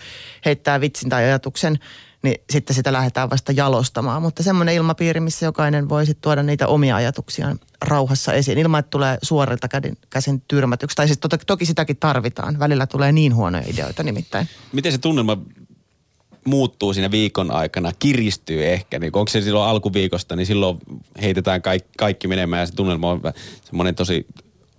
heittää 0.46 0.82
vitsin 0.82 1.10
tai 1.10 1.24
ajatuksen, 1.24 1.80
niin 2.24 2.36
sitten 2.50 2.76
sitä 2.76 2.94
lähdetään 2.94 3.30
vasta 3.30 3.52
jalostamaan. 3.52 4.22
Mutta 4.22 4.44
semmoinen 4.44 4.76
ilmapiiri, 4.76 5.20
missä 5.20 5.46
jokainen 5.46 5.90
voi 5.90 6.06
sitten 6.06 6.22
tuoda 6.22 6.44
niitä 6.44 6.68
omia 6.68 6.96
ajatuksiaan 6.96 7.60
rauhassa 7.82 8.34
esiin, 8.34 8.58
ilman 8.58 8.80
että 8.80 8.90
tulee 8.90 9.18
suorilta 9.22 9.68
käsin, 9.68 9.98
käsin 10.10 10.44
tyrmätyksi. 10.48 10.96
Tai 10.96 11.08
siis 11.08 11.20
toki, 11.20 11.46
toki 11.46 11.66
sitäkin 11.66 11.98
tarvitaan. 11.98 12.60
Välillä 12.60 12.88
tulee 12.88 13.12
niin 13.12 13.36
huonoja 13.36 13.64
ideoita 13.68 14.04
nimittäin. 14.04 14.48
Miten 14.74 14.92
se 14.92 14.98
tunnelma 14.98 15.38
muuttuu 16.46 16.94
siinä 16.94 17.12
viikon 17.12 17.52
aikana, 17.52 17.92
kiristyy 18.00 18.66
ehkä, 18.66 19.00
niin 19.00 19.12
onko 19.16 19.30
se 19.30 19.42
silloin 19.42 19.70
alkuviikosta, 19.70 20.36
niin 20.36 20.46
silloin 20.46 20.78
heitetään 21.22 21.62
kaikki, 21.62 21.90
kaikki 21.98 22.28
menemään 22.28 22.60
ja 22.60 22.66
se 22.66 22.74
tunnelma 22.74 23.12
on 23.12 23.22
semmoinen 23.64 23.96
tosi, 23.96 24.28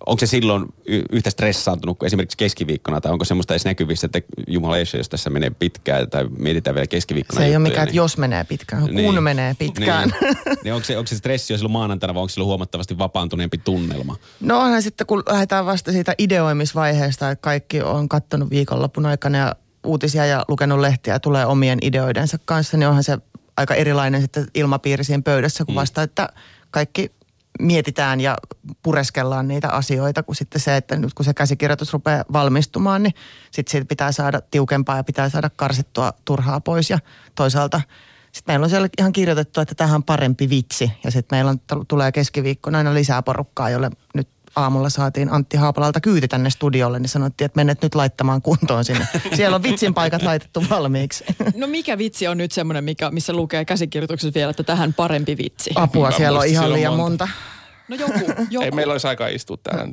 onko 0.05 0.19
se 0.19 0.25
silloin 0.25 0.65
yhtä 1.11 1.29
stressaantunut 1.29 1.99
kuin 1.99 2.07
esimerkiksi 2.07 2.37
keskiviikkona, 2.37 3.01
tai 3.01 3.11
onko 3.11 3.25
semmoista 3.25 3.53
edes 3.53 3.65
näkyvissä, 3.65 4.05
että 4.05 4.21
jumala 4.47 4.77
jos 4.77 5.09
tässä 5.09 5.29
menee 5.29 5.49
pitkään, 5.49 6.09
tai 6.09 6.25
mietitään 6.37 6.75
vielä 6.75 6.87
keskiviikkona 6.87 7.39
Se 7.39 7.45
ei 7.45 7.49
ole 7.49 7.53
juttuja, 7.53 7.69
mikään, 7.69 7.83
että 7.83 7.91
niin- 7.91 7.97
jos 7.97 8.17
menee 8.17 8.43
pitkään, 8.43 8.81
kun 8.81 9.23
menee 9.23 9.53
pitkään. 9.53 10.13
Niin. 10.21 10.37
niin 10.63 10.73
onko, 10.73 10.85
se, 10.85 10.97
onko 10.97 11.07
se 11.07 11.15
stressi 11.15 11.53
jo 11.53 11.57
silloin 11.57 11.71
maanantaina, 11.71 12.13
vai 12.13 12.21
onko 12.21 12.29
silloin 12.29 12.47
huomattavasti 12.47 12.97
vapaantuneempi 12.97 13.57
tunnelma? 13.57 14.15
No 14.39 14.59
onhan 14.59 14.81
sitten, 14.81 15.07
kun 15.07 15.23
lähdetään 15.29 15.65
vasta 15.65 15.91
siitä 15.91 16.15
ideoimisvaiheesta, 16.17 17.31
että 17.31 17.41
kaikki 17.41 17.81
on 17.81 18.09
kattonut 18.09 18.49
viikonlopun 18.49 19.05
aikana 19.05 19.37
ja 19.37 19.55
uutisia 19.83 20.25
ja 20.25 20.45
lukenut 20.47 20.79
lehtiä 20.79 21.13
ja 21.13 21.19
tulee 21.19 21.45
omien 21.45 21.79
ideoidensa 21.81 22.37
kanssa, 22.45 22.77
niin 22.77 22.87
onhan 22.87 23.03
se 23.03 23.17
aika 23.57 23.75
erilainen 23.75 24.21
sitten 24.21 24.47
ilmapiiri 24.53 25.03
siinä 25.03 25.21
pöydässä, 25.21 25.65
kun 25.65 25.75
vasta, 25.75 26.03
että 26.03 26.29
kaikki 26.71 27.11
mietitään 27.59 28.21
ja 28.21 28.37
pureskellaan 28.83 29.47
niitä 29.47 29.69
asioita, 29.69 30.23
kun 30.23 30.35
sitten 30.35 30.61
se, 30.61 30.77
että 30.77 30.95
nyt 30.95 31.13
kun 31.13 31.25
se 31.25 31.33
käsikirjoitus 31.33 31.93
rupeaa 31.93 32.25
valmistumaan, 32.33 33.03
niin 33.03 33.13
sitten 33.51 33.71
siitä 33.71 33.87
pitää 33.87 34.11
saada 34.11 34.41
tiukempaa 34.41 34.97
ja 34.97 35.03
pitää 35.03 35.29
saada 35.29 35.49
karsittua 35.55 36.13
turhaa 36.25 36.61
pois. 36.61 36.89
Ja 36.89 36.99
toisaalta 37.35 37.81
sitten 38.31 38.53
meillä 38.53 38.63
on 38.63 38.69
siellä 38.69 38.89
ihan 38.97 39.13
kirjoitettu, 39.13 39.61
että 39.61 39.75
tähän 39.75 39.95
on 39.95 40.03
parempi 40.03 40.49
vitsi. 40.49 40.91
Ja 41.03 41.11
sitten 41.11 41.37
meillä 41.37 41.51
on, 41.51 41.85
tulee 41.87 42.11
keskiviikkona 42.11 42.77
aina 42.77 42.93
lisää 42.93 43.21
porukkaa, 43.21 43.69
jolle 43.69 43.89
nyt 44.13 44.27
aamulla 44.55 44.89
saatiin 44.89 45.33
Antti 45.33 45.57
Haapalalta 45.57 46.01
kyyti 46.01 46.27
tänne 46.27 46.49
studiolle, 46.49 46.99
niin 46.99 47.09
sanottiin, 47.09 47.45
että 47.45 47.57
menet 47.59 47.81
nyt 47.81 47.95
laittamaan 47.95 48.41
kuntoon 48.41 48.85
sinne. 48.85 49.07
Siellä 49.35 49.55
on 49.55 49.63
vitsin 49.63 49.93
paikat 49.93 50.23
laitettu 50.23 50.63
valmiiksi. 50.69 51.23
No 51.55 51.67
mikä 51.67 51.97
vitsi 51.97 52.27
on 52.27 52.37
nyt 52.37 52.51
semmoinen, 52.51 52.83
mikä, 52.83 53.11
missä 53.11 53.33
lukee 53.33 53.65
käsikirjoituksessa 53.65 54.33
vielä, 54.35 54.49
että 54.49 54.63
tähän 54.63 54.93
parempi 54.93 55.37
vitsi? 55.37 55.71
Apua, 55.75 56.09
Mä 56.09 56.17
siellä 56.17 56.39
on 56.39 56.45
ihan 56.45 56.63
siellä 56.63 56.73
on 56.73 56.79
liian 56.79 56.93
monta. 56.95 57.25
monta. 57.27 57.39
No 57.87 57.95
joku, 57.95 58.19
joku. 58.49 58.65
Ei 58.65 58.71
meillä 58.71 58.91
olisi 58.91 59.07
aikaa 59.07 59.27
istua 59.27 59.57
täällä. 59.63 59.85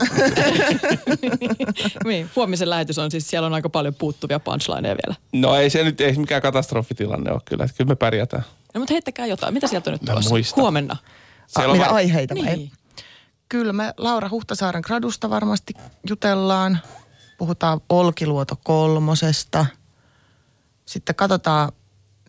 niin, 2.05 2.31
huomisen 2.37 2.70
lähetys 2.70 2.98
on 2.98 3.11
siis, 3.11 3.31
siellä 3.31 3.46
on 3.46 3.55
aika 3.55 3.68
paljon 3.68 3.94
puuttuvia 3.94 4.40
punchlineja 4.40 4.96
vielä. 5.07 5.14
No 5.33 5.57
ei 5.57 5.70
se 5.70 5.85
nyt 5.85 6.01
ei 6.01 6.12
mikään 6.12 6.42
katastrofitilanne 6.42 7.33
ole 7.33 7.40
kyllä. 7.44 7.64
Että 7.64 7.77
kyllä 7.77 7.88
me 7.88 7.94
pärjätään. 7.96 8.42
No 8.75 8.79
mutta 8.79 8.94
heittäkää 8.94 9.27
jotain. 9.27 9.55
Mitä 9.55 9.66
sieltä 9.66 9.90
on 9.90 9.92
nyt 9.92 10.03
tulossa? 10.11 10.57
Huomenna. 10.57 10.96
Ah, 11.57 11.64
on 11.64 11.72
mitä 11.77 11.90
va- 11.90 11.94
aiheita? 11.94 12.35
vai? 12.35 12.68
Kyllä 13.53 13.73
me 13.73 13.95
Laura 13.97 14.29
Huhtasaaren 14.29 14.83
gradusta 14.87 15.31
varmasti 15.31 15.75
jutellaan. 16.09 16.79
Puhutaan 17.38 17.81
Olkiluoto 17.88 18.57
kolmosesta. 18.65 19.67
Sitten 20.87 21.15
katsotaan, 21.15 21.73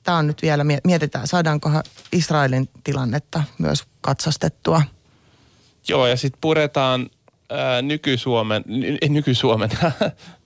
tämä 0.03 0.17
on 0.17 0.27
nyt 0.27 0.41
vielä, 0.41 0.63
mietitään, 0.63 1.27
saadaankohan 1.27 1.83
Israelin 2.11 2.69
tilannetta 2.83 3.43
myös 3.57 3.83
katsastettua. 4.01 4.81
Joo, 5.87 6.07
ja 6.07 6.17
sitten 6.17 6.41
puretaan 6.41 7.09
ää, 7.49 7.81
nyky-Suomen, 7.81 8.63
ny, 8.65 8.97
nyky-Suomen, 9.09 9.69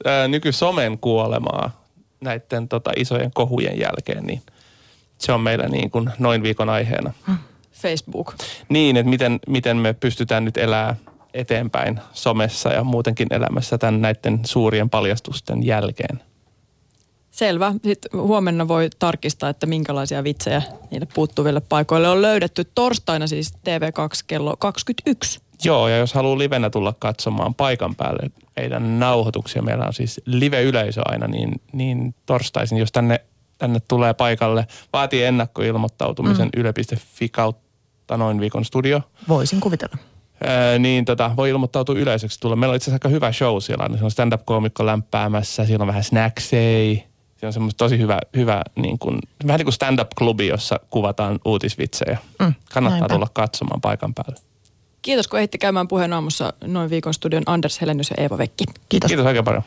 ää, 0.06 0.28
nyky-somen 0.28 1.00
kuolemaa 1.00 1.86
näiden 2.22 2.68
tota, 2.68 2.92
isojen 2.96 3.32
kohujen 3.34 3.80
jälkeen, 3.80 4.24
niin 4.24 4.42
se 5.18 5.32
on 5.32 5.42
meillä 5.42 5.68
niin 5.68 5.92
kuin 5.92 6.10
noin 6.20 6.44
viikon 6.44 6.70
aiheena. 6.70 7.14
Facebook. 7.82 8.36
Niin, 8.70 8.98
että 8.98 9.10
miten, 9.10 9.40
miten 9.48 9.78
me 9.78 9.94
pystytään 9.94 10.46
nyt 10.46 10.58
elää 10.58 10.96
eteenpäin 11.34 12.00
somessa 12.14 12.70
ja 12.70 12.84
muutenkin 12.84 13.28
elämässä 13.32 13.78
tämän 13.78 14.02
näiden 14.02 14.40
suurien 14.46 14.90
paljastusten 14.90 15.66
jälkeen. 15.66 16.22
Selvä. 17.32 17.74
Sitten 17.84 18.22
huomenna 18.22 18.68
voi 18.68 18.90
tarkistaa, 19.00 19.50
että 19.50 19.66
minkälaisia 19.66 20.24
vitsejä 20.24 20.62
niille 20.92 21.08
puuttuville 21.14 21.62
paikoille 21.70 22.10
on 22.10 22.22
löydetty. 22.22 22.64
Torstaina 22.76 23.28
siis 23.28 23.54
TV2 23.54 24.24
kello 24.28 24.56
21. 24.60 25.40
Joo, 25.64 25.88
ja 25.88 25.98
jos 25.98 26.14
haluaa 26.14 26.38
livenä 26.38 26.70
tulla 26.70 26.94
katsomaan 27.00 27.56
paikan 27.56 27.96
päälle 27.96 28.32
meidän 28.56 29.00
nauhoituksia, 29.00 29.62
meillä 29.62 29.86
on 29.86 29.94
siis 29.94 30.22
live-yleisö 30.26 31.02
aina, 31.06 31.28
niin, 31.28 31.62
niin 31.74 32.16
torstaisin, 32.26 32.78
jos 32.78 32.92
tänne, 32.92 33.22
tänne 33.58 33.80
tulee 33.88 34.14
paikalle, 34.14 34.68
vaatii 34.94 35.24
ennakkoilmoittautumisen 35.24 36.50
mm. 36.56 36.60
yle.fi 36.60 37.30
kautta 37.30 37.67
noin 38.18 38.40
viikon 38.40 38.66
studio. 38.66 39.02
Voisin 39.28 39.60
kuvitella. 39.60 39.98
Ää, 40.44 40.80
niin 40.80 41.06
tota, 41.06 41.32
voi 41.38 41.50
ilmoittautua 41.50 41.96
yleisöksi 41.96 42.40
tulla. 42.40 42.56
Meillä 42.56 42.72
on 42.72 42.76
itse 42.76 42.84
asiassa 42.92 42.96
aika 42.96 43.10
hyvä 43.16 43.32
show 43.32 43.62
siellä. 43.62 43.86
Siellä 43.88 44.06
on 44.06 44.12
stand-up-koomikko 44.12 44.86
lämpäämässä, 44.86 45.66
siellä 45.66 45.84
on 45.84 45.88
vähän 45.88 46.04
snacksei. 46.04 46.96
Siellä 46.96 47.50
on 47.50 47.54
semmoista 47.54 47.78
tosi 47.78 47.98
hyvä, 48.00 48.20
hyvä 48.36 48.62
niin 48.76 49.00
kuin, 49.00 49.20
vähän 49.48 49.58
niin 49.58 49.66
kuin 49.66 49.74
stand-up-klubi, 49.74 50.48
jossa 50.48 50.80
kuvataan 50.90 51.40
uutisvitsejä. 51.46 52.18
Mm, 52.40 52.54
Kannattaa 52.74 53.00
näinpä. 53.00 53.14
tulla 53.14 53.28
katsomaan 53.34 53.82
paikan 53.82 54.14
päälle. 54.14 54.36
Kiitos 55.02 55.28
kun 55.28 55.40
ehditte 55.40 55.58
käymään 55.58 55.88
puheen 55.88 56.14
aamussa 56.14 56.54
noin 56.66 56.90
viikon 56.90 57.14
studion 57.14 57.44
Anders 57.46 57.82
Helenius 57.82 58.10
ja 58.10 58.24
Eeva 58.24 58.38
Vekki. 58.38 58.64
Kiitos. 58.90 59.08
Kiitos 59.08 59.26
oikein 59.26 59.46
paljon. 59.46 59.64